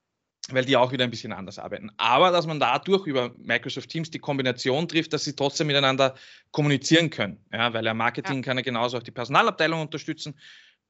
weil 0.50 0.66
die 0.66 0.78
auch 0.78 0.92
wieder 0.92 1.04
ein 1.04 1.12
bisschen 1.12 1.32
anders 1.32 1.60
arbeiten. 1.60 1.92
Aber 1.98 2.32
dass 2.32 2.48
man 2.48 2.60
dadurch 2.60 3.06
über 3.06 3.34
Microsoft 3.38 3.90
Teams 3.90 4.10
die 4.10 4.20
Kombination 4.20 4.88
trifft, 4.88 5.14
dass 5.14 5.26
sie 5.26 5.36
trotzdem 5.36 5.68
miteinander 5.68 6.16
kommunizieren 6.52 7.12
können, 7.12 7.46
ja, 7.52 7.72
weil 7.74 7.86
ja 7.86 7.94
Marketing 7.94 8.38
ja. 8.38 8.42
kann 8.42 8.58
ja 8.58 8.64
genauso 8.64 8.98
auch 8.98 9.04
die 9.04 9.12
Personalabteilung 9.12 9.82
unterstützen 9.82 10.36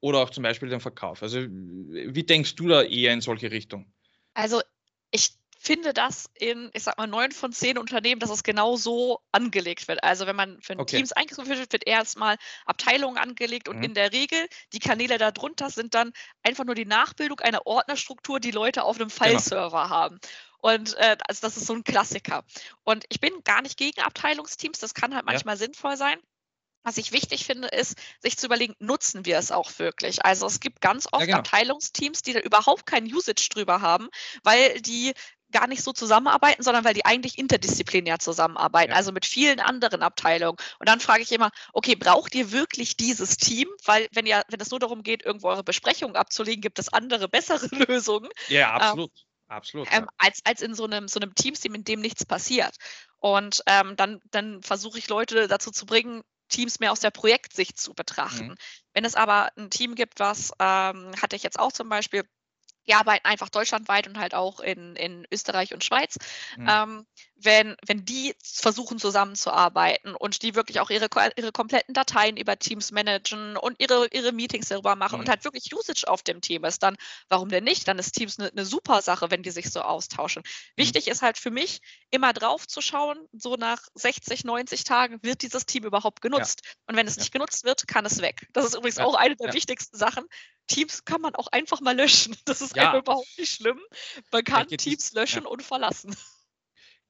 oder 0.05 0.19
auch 0.19 0.29
zum 0.29 0.43
Beispiel 0.43 0.69
den 0.69 0.79
Verkauf. 0.79 1.23
Also 1.23 1.39
wie 1.39 2.23
denkst 2.23 2.53
du 2.53 2.67
da 2.67 2.83
eher 2.83 3.11
in 3.11 3.21
solche 3.21 3.49
Richtung? 3.49 3.91
Also 4.35 4.61
ich 5.09 5.31
finde 5.57 5.93
das 5.93 6.29
in, 6.35 6.69
ich 6.73 6.83
sag 6.83 6.99
mal, 6.99 7.07
neun 7.07 7.31
von 7.31 7.51
zehn 7.51 7.79
Unternehmen, 7.79 8.19
dass 8.19 8.29
es 8.29 8.43
genau 8.43 8.75
so 8.75 9.19
angelegt 9.31 9.87
wird. 9.87 10.03
Also 10.03 10.27
wenn 10.27 10.35
man 10.35 10.61
für 10.61 10.77
okay. 10.77 10.97
Teams 10.97 11.11
eingeführt 11.11 11.47
wird, 11.47 11.73
wird 11.73 11.87
erstmal 11.87 12.35
Abteilungen 12.67 13.17
angelegt 13.17 13.67
und 13.67 13.77
mhm. 13.77 13.83
in 13.83 13.93
der 13.95 14.13
Regel 14.13 14.47
die 14.73 14.79
Kanäle 14.79 15.17
darunter 15.17 15.71
sind 15.71 15.95
dann 15.95 16.13
einfach 16.43 16.65
nur 16.65 16.75
die 16.75 16.85
Nachbildung 16.85 17.39
einer 17.39 17.65
Ordnerstruktur, 17.65 18.39
die 18.39 18.51
Leute 18.51 18.83
auf 18.83 18.97
einem 18.97 19.09
genau. 19.09 19.23
File-Server 19.23 19.85
genau. 19.85 19.89
haben. 19.89 20.19
Und 20.59 20.93
äh, 20.97 21.17
also 21.27 21.41
das 21.41 21.57
ist 21.57 21.65
so 21.65 21.73
ein 21.73 21.83
Klassiker. 21.83 22.43
Und 22.83 23.05
ich 23.09 23.19
bin 23.19 23.43
gar 23.43 23.63
nicht 23.63 23.77
gegen 23.77 24.01
Abteilungsteams, 24.01 24.77
das 24.77 24.93
kann 24.93 25.15
halt 25.15 25.25
manchmal 25.25 25.55
ja. 25.55 25.65
sinnvoll 25.65 25.97
sein. 25.97 26.19
Was 26.85 26.97
ich 26.97 27.11
wichtig 27.11 27.45
finde, 27.45 27.67
ist, 27.67 27.97
sich 28.21 28.37
zu 28.37 28.45
überlegen, 28.45 28.75
nutzen 28.79 29.25
wir 29.25 29.39
es 29.39 29.51
auch 29.51 29.71
wirklich? 29.79 30.23
Also 30.23 30.45
es 30.45 30.59
gibt 30.59 30.81
ganz 30.81 31.07
oft 31.11 31.21
ja, 31.21 31.25
genau. 31.25 31.37
Abteilungsteams, 31.39 32.21
die 32.21 32.33
da 32.33 32.39
überhaupt 32.39 32.85
kein 32.85 33.05
Usage 33.05 33.49
drüber 33.49 33.81
haben, 33.81 34.07
weil 34.43 34.79
die 34.81 35.13
gar 35.51 35.67
nicht 35.67 35.83
so 35.83 35.93
zusammenarbeiten, 35.93 36.61
sondern 36.61 36.83
weil 36.83 36.93
die 36.93 37.05
eigentlich 37.05 37.39
interdisziplinär 37.39 38.19
zusammenarbeiten, 38.19 38.91
ja. 38.91 38.97
also 38.97 39.11
mit 39.11 39.25
vielen 39.25 39.59
anderen 39.59 40.03
Abteilungen. 40.03 40.57
Und 40.79 40.87
dann 40.87 40.99
frage 40.99 41.23
ich 41.23 41.31
immer, 41.31 41.49
okay, 41.73 41.95
braucht 41.95 42.35
ihr 42.35 42.51
wirklich 42.51 42.97
dieses 42.97 43.37
Team? 43.37 43.67
Weil 43.83 44.07
wenn 44.11 44.25
ihr, 44.25 44.43
wenn 44.49 44.59
es 44.59 44.69
nur 44.69 44.79
darum 44.79 45.01
geht, 45.01 45.25
irgendwo 45.25 45.47
eure 45.47 45.63
Besprechungen 45.63 46.15
abzulegen, 46.15 46.61
gibt 46.61 46.77
es 46.77 46.93
andere, 46.93 47.27
bessere 47.29 47.67
Lösungen. 47.87 48.29
Ja, 48.47 48.73
absolut. 48.73 49.11
Ähm, 49.11 49.25
absolut. 49.47 49.87
Ähm, 49.91 50.07
als, 50.17 50.41
als 50.43 50.61
in 50.61 50.75
so 50.75 50.83
einem, 50.83 51.07
so 51.07 51.19
einem 51.19 51.33
Teamsteam, 51.33 51.73
in 51.73 51.83
dem 51.83 52.01
nichts 52.01 52.25
passiert. 52.25 52.75
Und 53.17 53.63
ähm, 53.65 53.95
dann, 53.95 54.19
dann 54.29 54.61
versuche 54.61 54.99
ich 54.99 55.07
Leute 55.07 55.47
dazu 55.47 55.71
zu 55.71 55.85
bringen, 55.85 56.21
Teams 56.49 56.79
mehr 56.79 56.91
aus 56.91 56.99
der 56.99 57.11
Projektsicht 57.11 57.79
zu 57.79 57.93
betrachten. 57.93 58.49
Mhm. 58.49 58.55
Wenn 58.93 59.05
es 59.05 59.15
aber 59.15 59.51
ein 59.57 59.69
Team 59.69 59.95
gibt, 59.95 60.19
was 60.19 60.51
ähm, 60.59 61.11
hatte 61.21 61.35
ich 61.35 61.43
jetzt 61.43 61.59
auch 61.59 61.71
zum 61.71 61.89
Beispiel, 61.89 62.23
die 62.87 62.93
arbeiten 62.93 63.25
einfach 63.25 63.49
deutschlandweit 63.49 64.07
und 64.07 64.19
halt 64.19 64.35
auch 64.35 64.59
in, 64.59 64.95
in 64.95 65.25
Österreich 65.31 65.73
und 65.73 65.83
Schweiz. 65.83 66.17
Mhm. 66.57 66.67
Ähm, 66.69 67.05
wenn, 67.37 67.75
wenn 67.85 68.05
die 68.05 68.35
versuchen 68.43 68.97
zusammenzuarbeiten 68.97 70.15
und 70.15 70.41
die 70.41 70.55
wirklich 70.55 70.79
auch 70.79 70.89
ihre, 70.89 71.07
ihre 71.35 71.51
kompletten 71.51 71.93
Dateien 71.93 72.37
über 72.37 72.57
Teams 72.57 72.91
managen 72.91 73.57
und 73.57 73.79
ihre, 73.79 74.07
ihre 74.07 74.31
Meetings 74.31 74.69
darüber 74.69 74.95
machen 74.95 75.15
mhm. 75.15 75.21
und 75.21 75.29
halt 75.29 75.43
wirklich 75.43 75.73
Usage 75.73 76.07
auf 76.07 76.23
dem 76.23 76.41
Team 76.41 76.63
ist, 76.63 76.81
dann 76.81 76.95
warum 77.29 77.49
denn 77.49 77.63
nicht? 77.63 77.87
Dann 77.87 77.99
ist 77.99 78.13
Teams 78.13 78.39
eine, 78.39 78.49
eine 78.49 78.65
super 78.65 79.01
Sache, 79.01 79.31
wenn 79.31 79.43
die 79.43 79.51
sich 79.51 79.69
so 79.69 79.81
austauschen. 79.81 80.43
Mhm. 80.45 80.81
Wichtig 80.81 81.07
ist 81.07 81.21
halt 81.21 81.37
für 81.37 81.51
mich, 81.51 81.81
immer 82.11 82.33
drauf 82.33 82.67
zu 82.67 82.81
schauen, 82.81 83.17
so 83.33 83.55
nach 83.55 83.81
60, 83.95 84.45
90 84.45 84.83
Tagen 84.85 85.19
wird 85.21 85.41
dieses 85.41 85.65
Team 85.65 85.83
überhaupt 85.83 86.21
genutzt. 86.21 86.61
Ja. 86.63 86.71
Und 86.87 86.95
wenn 86.95 87.07
es 87.07 87.15
ja. 87.15 87.21
nicht 87.21 87.31
genutzt 87.31 87.65
wird, 87.65 87.87
kann 87.87 88.05
es 88.05 88.21
weg. 88.21 88.47
Das 88.53 88.65
ist 88.65 88.75
übrigens 88.75 88.97
ja. 88.97 89.05
auch 89.05 89.15
eine 89.15 89.35
der 89.35 89.53
wichtigsten 89.53 89.97
Sachen. 89.97 90.25
Teams 90.67 91.05
kann 91.05 91.21
man 91.21 91.35
auch 91.35 91.47
einfach 91.47 91.81
mal 91.81 91.95
löschen. 91.95 92.35
Das 92.45 92.61
ist 92.61 92.75
ja. 92.75 92.97
überhaupt 92.97 93.37
nicht 93.37 93.53
schlimm. 93.53 93.79
Man 94.31 94.43
kann 94.43 94.67
Teams 94.67 95.13
löschen 95.13 95.45
und 95.45 95.63
verlassen. 95.63 96.15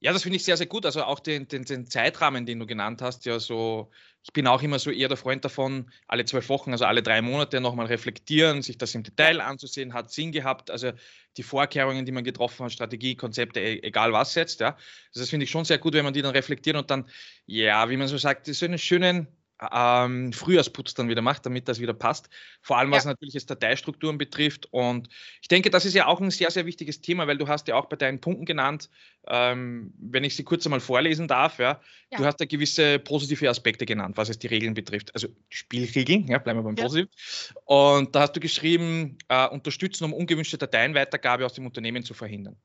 Ja, 0.01 0.13
das 0.13 0.23
finde 0.23 0.35
ich 0.35 0.43
sehr, 0.43 0.57
sehr 0.57 0.67
gut. 0.67 0.85
Also 0.85 1.03
auch 1.03 1.19
den, 1.19 1.47
den, 1.47 1.63
den, 1.63 1.87
Zeitrahmen, 1.87 2.45
den 2.45 2.59
du 2.59 2.65
genannt 2.65 3.01
hast, 3.01 3.25
ja, 3.25 3.39
so, 3.39 3.89
ich 4.23 4.33
bin 4.33 4.45
auch 4.45 4.61
immer 4.61 4.77
so 4.77 4.91
eher 4.91 5.07
der 5.07 5.17
Freund 5.17 5.43
davon, 5.45 5.91
alle 6.07 6.25
zwölf 6.25 6.49
Wochen, 6.49 6.71
also 6.71 6.85
alle 6.85 7.01
drei 7.01 7.21
Monate 7.21 7.61
nochmal 7.61 7.87
reflektieren, 7.87 8.61
sich 8.61 8.77
das 8.77 8.93
im 8.93 9.03
Detail 9.03 9.41
anzusehen, 9.41 9.93
hat 9.93 10.11
Sinn 10.11 10.31
gehabt. 10.31 10.69
Also 10.69 10.91
die 11.37 11.43
Vorkehrungen, 11.43 12.05
die 12.05 12.11
man 12.11 12.23
getroffen 12.23 12.65
hat, 12.65 12.73
Strategie, 12.73 13.15
Konzepte, 13.15 13.59
e, 13.59 13.79
egal 13.83 14.13
was 14.13 14.35
jetzt, 14.35 14.59
ja. 14.59 14.75
Also 15.09 15.21
das 15.21 15.29
finde 15.29 15.45
ich 15.45 15.51
schon 15.51 15.65
sehr 15.65 15.77
gut, 15.79 15.93
wenn 15.93 16.05
man 16.05 16.13
die 16.13 16.21
dann 16.21 16.31
reflektiert 16.35 16.75
und 16.75 16.91
dann, 16.91 17.09
ja, 17.45 17.89
wie 17.89 17.97
man 17.97 18.07
so 18.07 18.17
sagt, 18.17 18.45
so 18.47 18.65
einen 18.65 18.77
schönen 18.77 19.27
ähm, 19.71 20.33
Frühjahrsputz 20.33 20.93
dann 20.93 21.07
wieder 21.07 21.21
macht, 21.21 21.45
damit 21.45 21.67
das 21.67 21.79
wieder 21.79 21.93
passt. 21.93 22.29
Vor 22.62 22.77
allem, 22.77 22.91
was 22.91 23.05
ja. 23.05 23.12
natürlich 23.12 23.33
jetzt 23.33 23.50
Dateistrukturen 23.50 24.17
betrifft. 24.17 24.67
Und 24.71 25.07
ich 25.41 25.47
denke, 25.47 25.69
das 25.69 25.85
ist 25.85 25.93
ja 25.93 26.07
auch 26.07 26.19
ein 26.19 26.31
sehr, 26.31 26.51
sehr 26.51 26.65
wichtiges 26.65 27.01
Thema, 27.01 27.27
weil 27.27 27.38
du 27.38 27.47
hast 27.47 27.67
ja 27.67 27.75
auch 27.75 27.85
bei 27.85 27.95
deinen 27.95 28.19
Punkten 28.19 28.45
genannt, 28.45 28.89
ähm, 29.27 29.93
wenn 29.97 30.24
ich 30.24 30.35
sie 30.35 30.43
kurz 30.43 30.65
einmal 30.65 30.79
vorlesen 30.79 31.27
darf, 31.27 31.59
ja, 31.59 31.79
ja, 32.12 32.17
du 32.17 32.25
hast 32.25 32.39
ja 32.39 32.45
gewisse 32.45 33.00
positive 33.00 33.50
Aspekte 33.50 33.85
genannt, 33.85 34.17
was 34.17 34.29
es 34.29 34.38
die 34.38 34.47
Regeln 34.47 34.74
betrifft. 34.74 35.13
Also 35.15 35.29
Spielregeln, 35.50 36.27
ja, 36.27 36.38
bleiben 36.38 36.59
wir 36.59 36.63
beim 36.63 36.75
ja. 36.75 36.83
Positiv. 36.83 37.53
Und 37.65 38.13
da 38.13 38.21
hast 38.21 38.35
du 38.35 38.39
geschrieben, 38.39 39.17
äh, 39.29 39.47
unterstützen, 39.47 40.03
um 40.03 40.13
ungewünschte 40.13 40.57
Dateienweitergabe 40.57 41.45
aus 41.45 41.53
dem 41.53 41.65
Unternehmen 41.65 42.03
zu 42.03 42.13
verhindern 42.13 42.57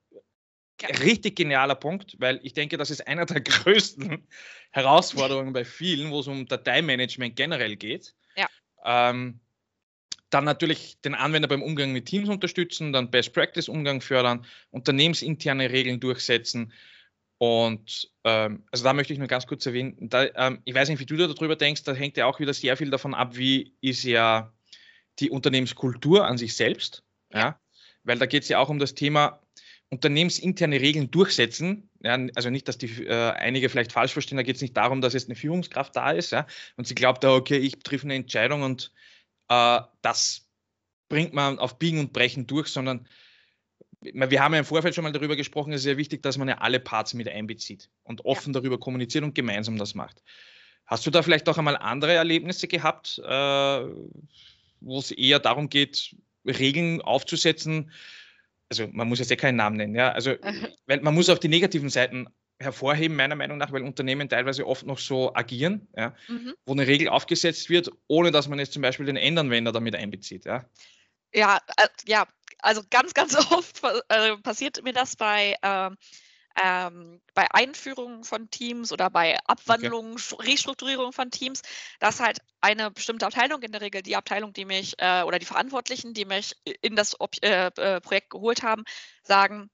richtig 0.83 1.37
genialer 1.37 1.75
Punkt, 1.75 2.17
weil 2.19 2.41
ich 2.43 2.55
denke, 2.55 2.77
das 2.77 2.91
ist 2.91 3.07
einer 3.07 3.27
der 3.27 3.41
größten 3.41 4.27
Herausforderungen 4.71 5.53
bei 5.53 5.65
vielen, 5.65 6.11
wo 6.11 6.21
es 6.21 6.27
um 6.27 6.47
Dateimanagement 6.47 7.37
generell 7.37 7.77
geht. 7.77 8.15
Ja. 8.37 8.49
Ähm, 8.85 9.41
dann 10.31 10.45
natürlich 10.45 11.01
den 11.01 11.15
Anwender 11.15 11.49
beim 11.49 11.63
Umgang 11.63 11.93
mit 11.93 12.07
Teams 12.07 12.29
unterstützen, 12.29 12.93
dann 12.93 13.11
Best 13.11 13.33
Practice 13.33 13.69
Umgang 13.69 14.01
fördern, 14.01 14.47
unternehmensinterne 14.71 15.71
Regeln 15.71 15.99
durchsetzen. 15.99 16.73
Und 17.39 18.11
ähm, 18.25 18.65
also 18.71 18.85
da 18.85 18.93
möchte 18.93 19.13
ich 19.13 19.19
nur 19.19 19.29
ganz 19.29 19.47
kurz 19.47 19.67
erwähnen, 19.67 19.97
da, 20.09 20.27
ähm, 20.37 20.61
ich 20.65 20.75
weiß 20.75 20.89
nicht, 20.89 21.01
wie 21.01 21.07
du 21.07 21.17
darüber 21.17 21.57
denkst, 21.57 21.83
da 21.85 21.95
hängt 21.95 22.17
ja 22.17 22.27
auch 22.27 22.39
wieder 22.39 22.55
sehr 22.55 22.77
viel 22.77 22.91
davon 22.91 23.15
ab, 23.15 23.37
wie 23.37 23.75
ist 23.81 24.05
ja 24.05 24.53
die 25.19 25.31
Unternehmenskultur 25.31 26.27
an 26.27 26.39
sich 26.39 26.55
selbst. 26.55 27.03
Ja. 27.33 27.39
ja? 27.39 27.61
Weil 28.05 28.19
da 28.19 28.27
geht 28.27 28.45
es 28.45 28.49
ja 28.49 28.59
auch 28.59 28.69
um 28.69 28.79
das 28.79 28.95
Thema, 28.95 29.41
unternehmensinterne 29.91 30.81
Regeln 30.81 31.11
durchsetzen. 31.11 31.91
Ja, 32.03 32.19
also 32.35 32.49
nicht, 32.49 32.69
dass 32.69 32.79
die 32.79 33.05
äh, 33.05 33.33
einige 33.33 33.69
vielleicht 33.69 33.93
falsch 33.93 34.13
verstehen, 34.13 34.37
da 34.37 34.43
geht 34.43 34.57
es 34.57 34.63
nicht 34.63 34.77
darum, 34.77 35.01
dass 35.01 35.13
jetzt 35.13 35.29
eine 35.29 35.37
Führungskraft 35.37 35.95
da 35.95 36.13
ist 36.13 36.33
ja, 36.33 36.47
und 36.77 36.87
sie 36.87 36.95
glaubt, 36.95 37.25
okay, 37.25 37.59
ich 37.59 37.79
treffe 37.81 38.05
eine 38.05 38.15
Entscheidung 38.15 38.63
und 38.63 38.93
äh, 39.49 39.81
das 40.01 40.49
bringt 41.09 41.35
man 41.35 41.59
auf 41.59 41.79
Biegen 41.79 41.99
und 41.99 42.13
Brechen 42.13 42.47
durch, 42.47 42.69
sondern 42.69 43.07
wir 44.01 44.43
haben 44.43 44.55
ja 44.55 44.61
im 44.61 44.65
Vorfeld 44.65 44.95
schon 44.95 45.05
mal 45.05 45.13
darüber 45.13 45.37
gesprochen, 45.37 45.73
es 45.73 45.81
ist 45.81 45.85
sehr 45.85 45.99
wichtig, 45.99 46.23
dass 46.23 46.39
man 46.39 46.49
ja 46.49 46.59
alle 46.59 46.81
Parts 46.81 47.13
mit 47.13 47.29
einbezieht 47.29 47.91
und 48.05 48.25
offen 48.25 48.55
ja. 48.55 48.61
darüber 48.61 48.79
kommuniziert 48.79 49.25
und 49.25 49.35
gemeinsam 49.35 49.77
das 49.77 49.95
macht. 49.95 50.23
Hast 50.87 51.07
du 51.07 51.11
da 51.11 51.23
vielleicht 51.23 51.49
auch 51.49 51.59
einmal 51.59 51.77
andere 51.77 52.15
Erlebnisse 52.15 52.67
gehabt, 52.67 53.19
äh, 53.19 53.85
wo 54.81 54.99
es 54.99 55.11
eher 55.11 55.39
darum 55.39 55.69
geht, 55.69 56.17
Regeln 56.47 57.03
aufzusetzen, 57.03 57.93
also 58.71 58.89
man 58.93 59.09
muss 59.09 59.19
jetzt 59.19 59.31
ja 59.31 59.37
keinen 59.37 59.57
Namen 59.57 59.77
nennen, 59.77 59.95
ja, 59.95 60.13
also 60.13 60.37
weil 60.87 61.01
man 61.01 61.15
muss 61.15 61.29
auch 61.29 61.39
die 61.39 61.49
negativen 61.49 61.91
Seiten 61.91 62.29
hervorheben, 62.61 63.17
meiner 63.17 63.37
Meinung 63.37 63.59
nach, 63.59 63.73
weil 63.73 63.83
Unternehmen 63.83 64.29
teilweise 64.29 64.67
oft 64.67 64.87
noch 64.87 64.99
so 64.99 65.35
agieren, 65.35 65.89
ja, 65.97 66.15
mhm. 66.29 66.55
wo 66.67 66.73
eine 66.73 66.87
Regel 66.87 67.09
aufgesetzt 67.09 67.71
wird, 67.71 67.91
ohne 68.07 68.31
dass 68.31 68.49
man 68.49 68.59
jetzt 68.59 68.73
zum 68.73 68.83
Beispiel 68.83 69.07
den 69.07 69.17
Endanwender 69.17 69.73
damit 69.73 69.97
einbezieht. 69.97 70.45
Ja, 70.45 70.65
ja, 71.35 71.59
äh, 71.77 71.89
ja 72.07 72.27
also 72.59 72.83
ganz, 72.91 73.15
ganz 73.15 73.35
oft 73.51 73.83
äh, 74.09 74.37
passiert 74.39 74.83
mir 74.85 74.93
das 74.93 75.17
bei 75.17 75.57
äh, 75.63 75.91
ähm, 76.63 77.21
bei 77.35 77.47
Einführungen 77.53 78.25
von 78.25 78.51
Teams 78.51 78.93
oder 78.93 79.11
bei 79.11 79.39
Abwandlungen, 79.47 80.15
okay. 80.15 80.51
Restrukturierung 80.51 81.13
von 81.13 81.31
Teams, 81.31 81.63
dass 81.99 82.21
halt 82.21 82.39
eine 82.61 82.91
bestimmte 82.91 83.27
Abteilung, 83.27 83.63
in 83.63 83.73
der 83.73 83.81
Regel 83.81 84.03
die 84.03 84.17
Abteilung, 84.17 84.53
die 84.53 84.65
mich 84.65 84.95
äh, 84.99 85.23
oder 85.23 85.39
die 85.39 85.47
Verantwortlichen, 85.47 86.15
die 86.15 86.25
mich 86.25 86.57
in 86.83 86.97
das 86.97 87.21
Ob 87.21 87.33
äh, 87.43 87.67
äh, 87.67 88.01
Projekt 88.01 88.31
geholt 88.31 88.63
haben, 88.63 88.85
sagen, 89.23 89.71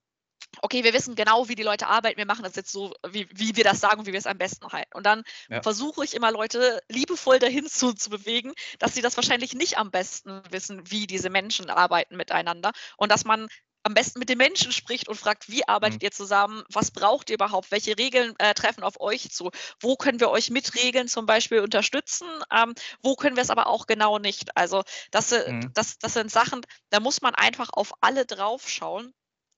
okay, 0.63 0.85
wir 0.85 0.93
wissen 0.93 1.15
genau, 1.15 1.49
wie 1.49 1.55
die 1.55 1.63
Leute 1.63 1.87
arbeiten, 1.87 2.19
wir 2.19 2.27
machen 2.27 2.45
das 2.45 2.57
jetzt 2.57 2.73
so, 2.73 2.95
wie, 3.09 3.29
wie 3.33 3.57
wir 3.57 3.65
das 3.65 3.81
sagen, 3.81 4.07
wie 4.07 4.13
wir 4.13 4.19
es 4.19 4.27
am 4.27 4.39
besten 4.39 4.69
halten. 4.69 4.93
Und 4.95 5.05
dann 5.05 5.23
ja. 5.49 5.63
versuche 5.63 6.05
ich 6.05 6.15
immer 6.15 6.31
Leute 6.31 6.81
liebevoll 6.89 7.39
dahin 7.39 7.67
zu, 7.67 7.93
zu 7.93 8.11
bewegen, 8.11 8.53
dass 8.79 8.95
sie 8.95 9.03
das 9.03 9.17
wahrscheinlich 9.17 9.55
nicht 9.55 9.79
am 9.79 9.91
besten 9.91 10.43
wissen, 10.51 10.91
wie 10.91 11.07
diese 11.07 11.31
Menschen 11.31 11.71
arbeiten 11.71 12.17
miteinander 12.17 12.73
und 12.97 13.11
dass 13.11 13.25
man 13.25 13.49
am 13.83 13.95
besten 13.95 14.19
mit 14.19 14.29
den 14.29 14.39
Menschen 14.39 14.73
spricht 14.73 15.09
und 15.09 15.17
fragt, 15.17 15.49
wie 15.49 15.67
arbeitet 15.69 16.03
mhm. 16.03 16.07
ihr 16.07 16.11
zusammen, 16.11 16.65
was 16.73 16.91
braucht 16.91 17.31
ihr 17.31 17.35
überhaupt, 17.35 17.71
welche 17.71 17.97
Regeln 17.97 18.35
äh, 18.39 18.53
treffen 18.55 18.83
auf 18.83 19.01
euch 19.01 19.31
zu, 19.31 19.51
wo 19.81 19.97
können 19.97 20.21
wir 20.21 20.31
euch 20.31 20.51
mit 20.51 20.75
Regeln 20.75 21.09
zum 21.09 21.27
Beispiel 21.27 21.61
unterstützen, 21.61 22.27
ähm, 22.53 22.75
wo 23.03 23.15
können 23.15 23.37
wir 23.37 23.43
es 23.43 23.51
aber 23.51 23.69
auch 23.69 23.87
genau 23.87 24.19
nicht. 24.19 24.57
Also 24.57 24.83
das, 25.11 25.31
mhm. 25.31 25.71
das, 25.75 25.99
das 25.99 26.15
sind 26.15 26.31
Sachen, 26.31 26.63
da 26.91 27.01
muss 27.01 27.23
man 27.23 27.35
einfach 27.35 27.71
auf 27.73 27.93
alle 28.01 28.27
drauf 28.27 28.69
schauen 28.69 29.15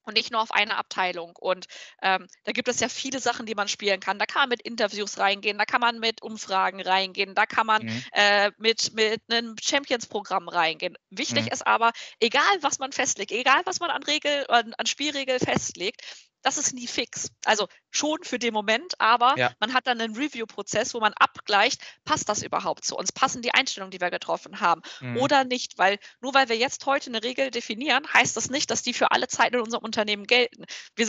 und 0.09 0.15
nicht 0.15 0.33
nur 0.33 0.41
auf 0.41 0.51
eine 0.51 0.77
Abteilung. 0.77 1.37
Und 1.39 1.67
ähm, 2.03 2.27
da 2.45 2.53
gibt 2.53 2.69
es 2.69 2.81
ja 2.81 2.89
viele 2.89 3.21
Sachen, 3.21 3.47
die 3.47 3.55
man 3.55 3.69
spielen 3.69 4.01
kann. 4.01 4.19
Da 4.19 4.27
kann 4.27 4.43
man 4.43 4.49
mit 4.49 4.63
Interviews 4.63 5.19
reingehen, 5.19 5.59
da 5.59 5.65
kann 5.65 5.81
man 5.81 6.01
mit 6.01 6.23
Umfragen 6.23 6.81
reingehen, 6.81 7.35
da 7.35 7.47
kann 7.47 7.67
man 7.67 7.85
mhm. 7.85 8.03
äh, 8.13 8.51
mit, 8.59 8.95
mit 8.95 9.23
einem 9.31 9.55
Champions-Programm 9.61 10.49
reingehen. 10.49 10.97
Wichtig 11.11 11.45
mhm. 11.45 11.53
ist 11.53 11.67
aber, 11.67 11.93
egal 12.21 12.43
was 12.63 12.79
man 12.79 12.93
festlegt, 12.93 13.31
egal 13.31 13.61
was 13.67 13.81
man 13.81 13.91
an 13.91 14.03
Regel, 14.03 14.47
an, 14.49 14.75
an 14.77 14.87
Spielregeln 14.87 15.39
festlegt, 15.39 16.03
das 16.43 16.59
ist 16.59 16.75
nie 16.75 16.87
fix. 16.87 17.31
Also 17.45 17.69
schon 17.91 18.23
für 18.23 18.39
den 18.39 18.55
Moment, 18.55 18.95
aber 19.01 19.37
ja. 19.37 19.53
man 19.61 19.75
hat 19.75 19.87
dann 19.87 20.01
einen 20.01 20.17
Review-Prozess, 20.17 20.95
wo 20.95 21.01
man 21.01 21.13
abgleicht, 21.15 21.83
passt 22.05 22.29
das 22.29 22.43
überhaupt 22.43 22.85
zu 22.85 22.97
uns? 22.97 23.13
Passen 23.13 23.43
die 23.43 23.55
Einstellungen, 23.55 23.91
die 23.91 24.01
wir 24.01 24.11
getroffen 24.11 24.61
haben 24.61 24.83
mhm. 25.01 25.17
oder 25.19 25.45
nicht? 25.45 25.79
Weil 25.79 25.99
nur 26.21 26.35
weil 26.35 26.49
wir 26.49 26.57
jetzt 26.57 26.87
heute 26.87 27.11
eine 27.11 27.23
Regel 27.23 27.51
definieren, 27.51 28.07
heißt 28.13 28.37
das 28.37 28.51
nicht, 28.51 28.71
dass 28.71 28.83
die 28.83 28.95
für 28.95 29.11
alle 29.11 29.29
Zeiten 29.29 29.57
in 29.57 29.63
unserem 29.63 29.85
Unternehmen 29.85 30.27
gelten. 30.27 30.65
Wir 30.95 31.09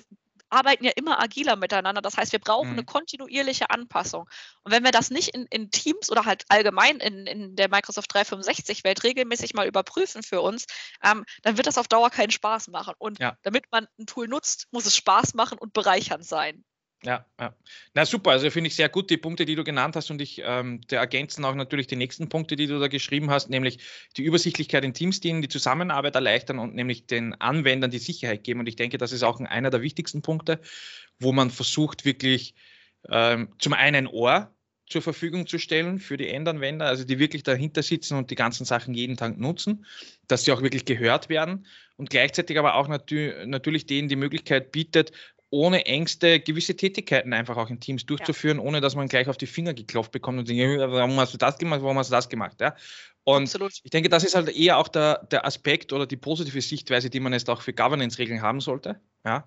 arbeiten 0.50 0.84
ja 0.84 0.91
immer 0.96 1.22
agiler 1.22 1.56
miteinander. 1.56 2.01
Das 2.01 2.18
heißt, 2.18 2.32
wir 2.32 2.39
brauchen 2.39 2.70
mhm. 2.70 2.74
eine 2.74 2.86
kontinuierliche 2.86 3.70
Anpassung. 3.70 4.29
Und 4.63 4.72
wenn 4.72 4.84
wir 4.84 4.91
das 4.91 5.10
nicht 5.10 5.29
in, 5.29 5.46
in 5.50 5.72
Teams 5.72 6.10
oder 6.10 6.25
halt 6.25 6.46
allgemein 6.50 6.98
in, 6.98 7.27
in 7.27 7.56
der 7.56 7.70
Microsoft 7.70 8.13
365-Welt 8.15 9.03
regelmäßig 9.03 9.53
mal 9.53 9.68
überprüfen 9.68 10.24
für 10.24 10.41
uns, 10.41 10.65
ähm, 11.03 11.25
dann 11.44 11.58
wird 11.58 11.68
das 11.68 11.77
auf 11.77 11.88
Dauer 11.88 12.10
keinen 12.10 12.32
Spaß 12.32 12.70
machen. 12.70 12.94
Und 12.98 13.20
ja. 13.20 13.38
damit 13.44 13.65
man 13.72 13.88
ein 14.00 14.06
Tool 14.06 14.27
nutzt, 14.27 14.68
muss 14.72 14.86
es 14.86 14.96
Spaß 14.96 15.34
machen 15.34 15.58
und 15.58 15.74
bereichernd 15.74 16.25
sein. 16.25 16.63
Ja, 17.06 17.25
ja. 17.39 17.56
Na 17.94 18.06
super, 18.06 18.32
also 18.32 18.50
finde 18.51 18.68
ich 18.68 18.75
sehr 18.75 18.89
gut 18.89 19.10
die 19.10 19.15
Punkte, 19.15 19.46
die 19.46 19.56
du 19.56 19.63
genannt 19.63 19.96
hast 19.96 20.12
und 20.12 20.22
ich 20.22 20.41
ähm, 20.44 20.82
der 20.89 21.00
ergänzen 21.00 21.46
auch 21.46 21.56
natürlich 21.56 21.88
die 21.88 21.96
nächsten 21.96 22.27
Punkte, 22.27 22.58
die 22.58 22.68
du 22.68 22.77
da 22.77 22.89
geschrieben 22.89 23.29
hast, 23.32 23.50
nämlich 23.50 23.79
die 24.18 24.24
Übersichtlichkeit 24.24 24.84
in 24.84 24.94
Teams 24.94 25.22
dienen, 25.22 25.41
die 25.41 25.48
Zusammenarbeit 25.48 26.15
erleichtern 26.15 26.60
und 26.60 26.75
nämlich 26.75 27.08
den 27.08 27.36
Anwendern 27.36 27.89
die 27.89 28.00
Sicherheit 28.00 28.44
geben. 28.44 28.60
Und 28.60 28.68
ich 28.68 28.75
denke, 28.75 28.98
das 28.98 29.13
ist 29.13 29.24
auch 29.24 29.39
einer 29.39 29.70
der 29.70 29.82
wichtigsten 29.82 30.22
Punkte, 30.22 30.60
wo 31.20 31.32
man 31.32 31.51
versucht, 31.51 32.03
wirklich 32.03 32.53
ähm, 33.10 33.53
zum 33.60 33.72
einen 33.74 34.06
Ohr 34.06 34.53
zur 34.88 35.01
Verfügung 35.01 35.48
zu 35.48 35.58
stellen 35.60 36.00
für 36.00 36.18
die 36.18 36.27
Endanwender, 36.27 36.88
also 36.88 37.06
die 37.06 37.20
wirklich 37.20 37.44
dahinter 37.44 37.84
sitzen 37.84 38.18
und 38.18 38.29
die 38.32 38.36
ganzen 38.36 38.65
Sachen 38.65 38.94
jeden 38.94 39.15
Tag 39.15 39.38
nutzen, 39.38 39.86
dass 40.27 40.44
sie 40.44 40.51
auch 40.51 40.63
wirklich 40.63 40.84
gehört 40.84 41.29
werden 41.29 41.65
und 41.96 42.10
gleichzeitig 42.10 42.58
aber 42.58 42.74
auch 42.75 42.88
natü 42.88 43.46
natürlich 43.46 43.86
denen 43.86 44.10
die 44.10 44.15
Möglichkeit 44.15 44.72
bietet, 44.72 45.12
ohne 45.51 45.86
Ängste 45.86 46.39
gewisse 46.39 46.75
Tätigkeiten 46.75 47.34
einfach 47.34 47.58
auch 47.58 47.70
in 47.70 47.79
Teams 47.79 48.06
durchzuführen, 48.06 48.58
ja. 48.58 48.63
ohne 48.63 48.82
dass 48.82 48.96
man 48.96 49.08
gleich 49.08 49.27
auf 49.27 49.38
die 49.38 49.48
Finger 49.48 49.74
geklopft 49.74 50.12
bekommt 50.12 50.39
und 50.39 50.48
denkt, 50.48 50.79
warum 50.79 51.20
hast 51.20 51.34
du 51.34 51.38
das 51.38 51.58
gemacht, 51.58 51.82
warum 51.82 51.98
hast 51.98 52.10
du 52.10 52.15
das 52.15 52.29
gemacht? 52.29 52.62
Ja? 52.62 52.75
Und 53.24 53.44
Absolut. 53.44 53.74
ich 53.84 53.89
denke, 53.89 54.10
das 54.10 54.24
ist 54.24 54.36
halt 54.36 54.50
eher 54.50 54.77
auch 54.77 54.88
der, 54.88 55.25
der 55.32 55.46
Aspekt 55.46 55.91
oder 55.91 56.06
die 56.06 56.18
positive 56.18 56.62
Sichtweise, 56.62 57.10
die 57.10 57.20
man 57.20 57.34
jetzt 57.34 57.50
auch 57.50 57.62
für 57.62 57.74
Governance-Regeln 57.74 58.41
haben 58.41 58.62
sollte. 58.62 59.00
Ja? 59.25 59.46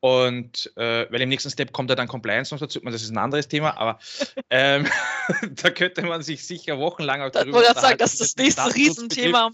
Und 0.00 0.72
äh, 0.76 1.10
weil 1.10 1.22
im 1.22 1.28
nächsten 1.28 1.50
Step 1.50 1.72
kommt 1.72 1.90
ja 1.90 1.96
dann 1.96 2.06
Compliance 2.08 2.54
noch 2.54 2.60
dazu, 2.60 2.80
das 2.80 3.02
ist 3.02 3.10
ein 3.10 3.18
anderes 3.18 3.48
Thema, 3.48 3.76
aber 3.76 3.98
ähm, 4.50 4.86
da 5.50 5.70
könnte 5.70 6.02
man 6.02 6.22
sich 6.22 6.46
sicher 6.46 6.78
wochenlang 6.78 7.22
auch 7.22 7.30
darüber 7.30 7.60
Ich 7.60 7.68
sagen, 7.68 7.98
das 7.98 8.12
ist 8.12 8.20
das 8.20 8.36
nächste 8.36 8.74
Riesenthema. 8.74 9.50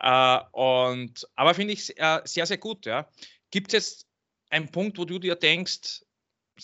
Äh, 0.00 0.38
und, 0.52 1.28
aber 1.36 1.54
finde 1.54 1.74
ich 1.74 1.96
äh, 1.98 2.20
sehr, 2.24 2.46
sehr 2.46 2.58
gut. 2.58 2.86
Ja. 2.86 3.08
Gibt 3.50 3.68
es 3.68 3.72
jetzt 3.72 4.06
ein 4.52 4.70
Punkt, 4.70 4.98
wo 4.98 5.04
du 5.04 5.18
dir 5.18 5.34
denkst, 5.34 6.02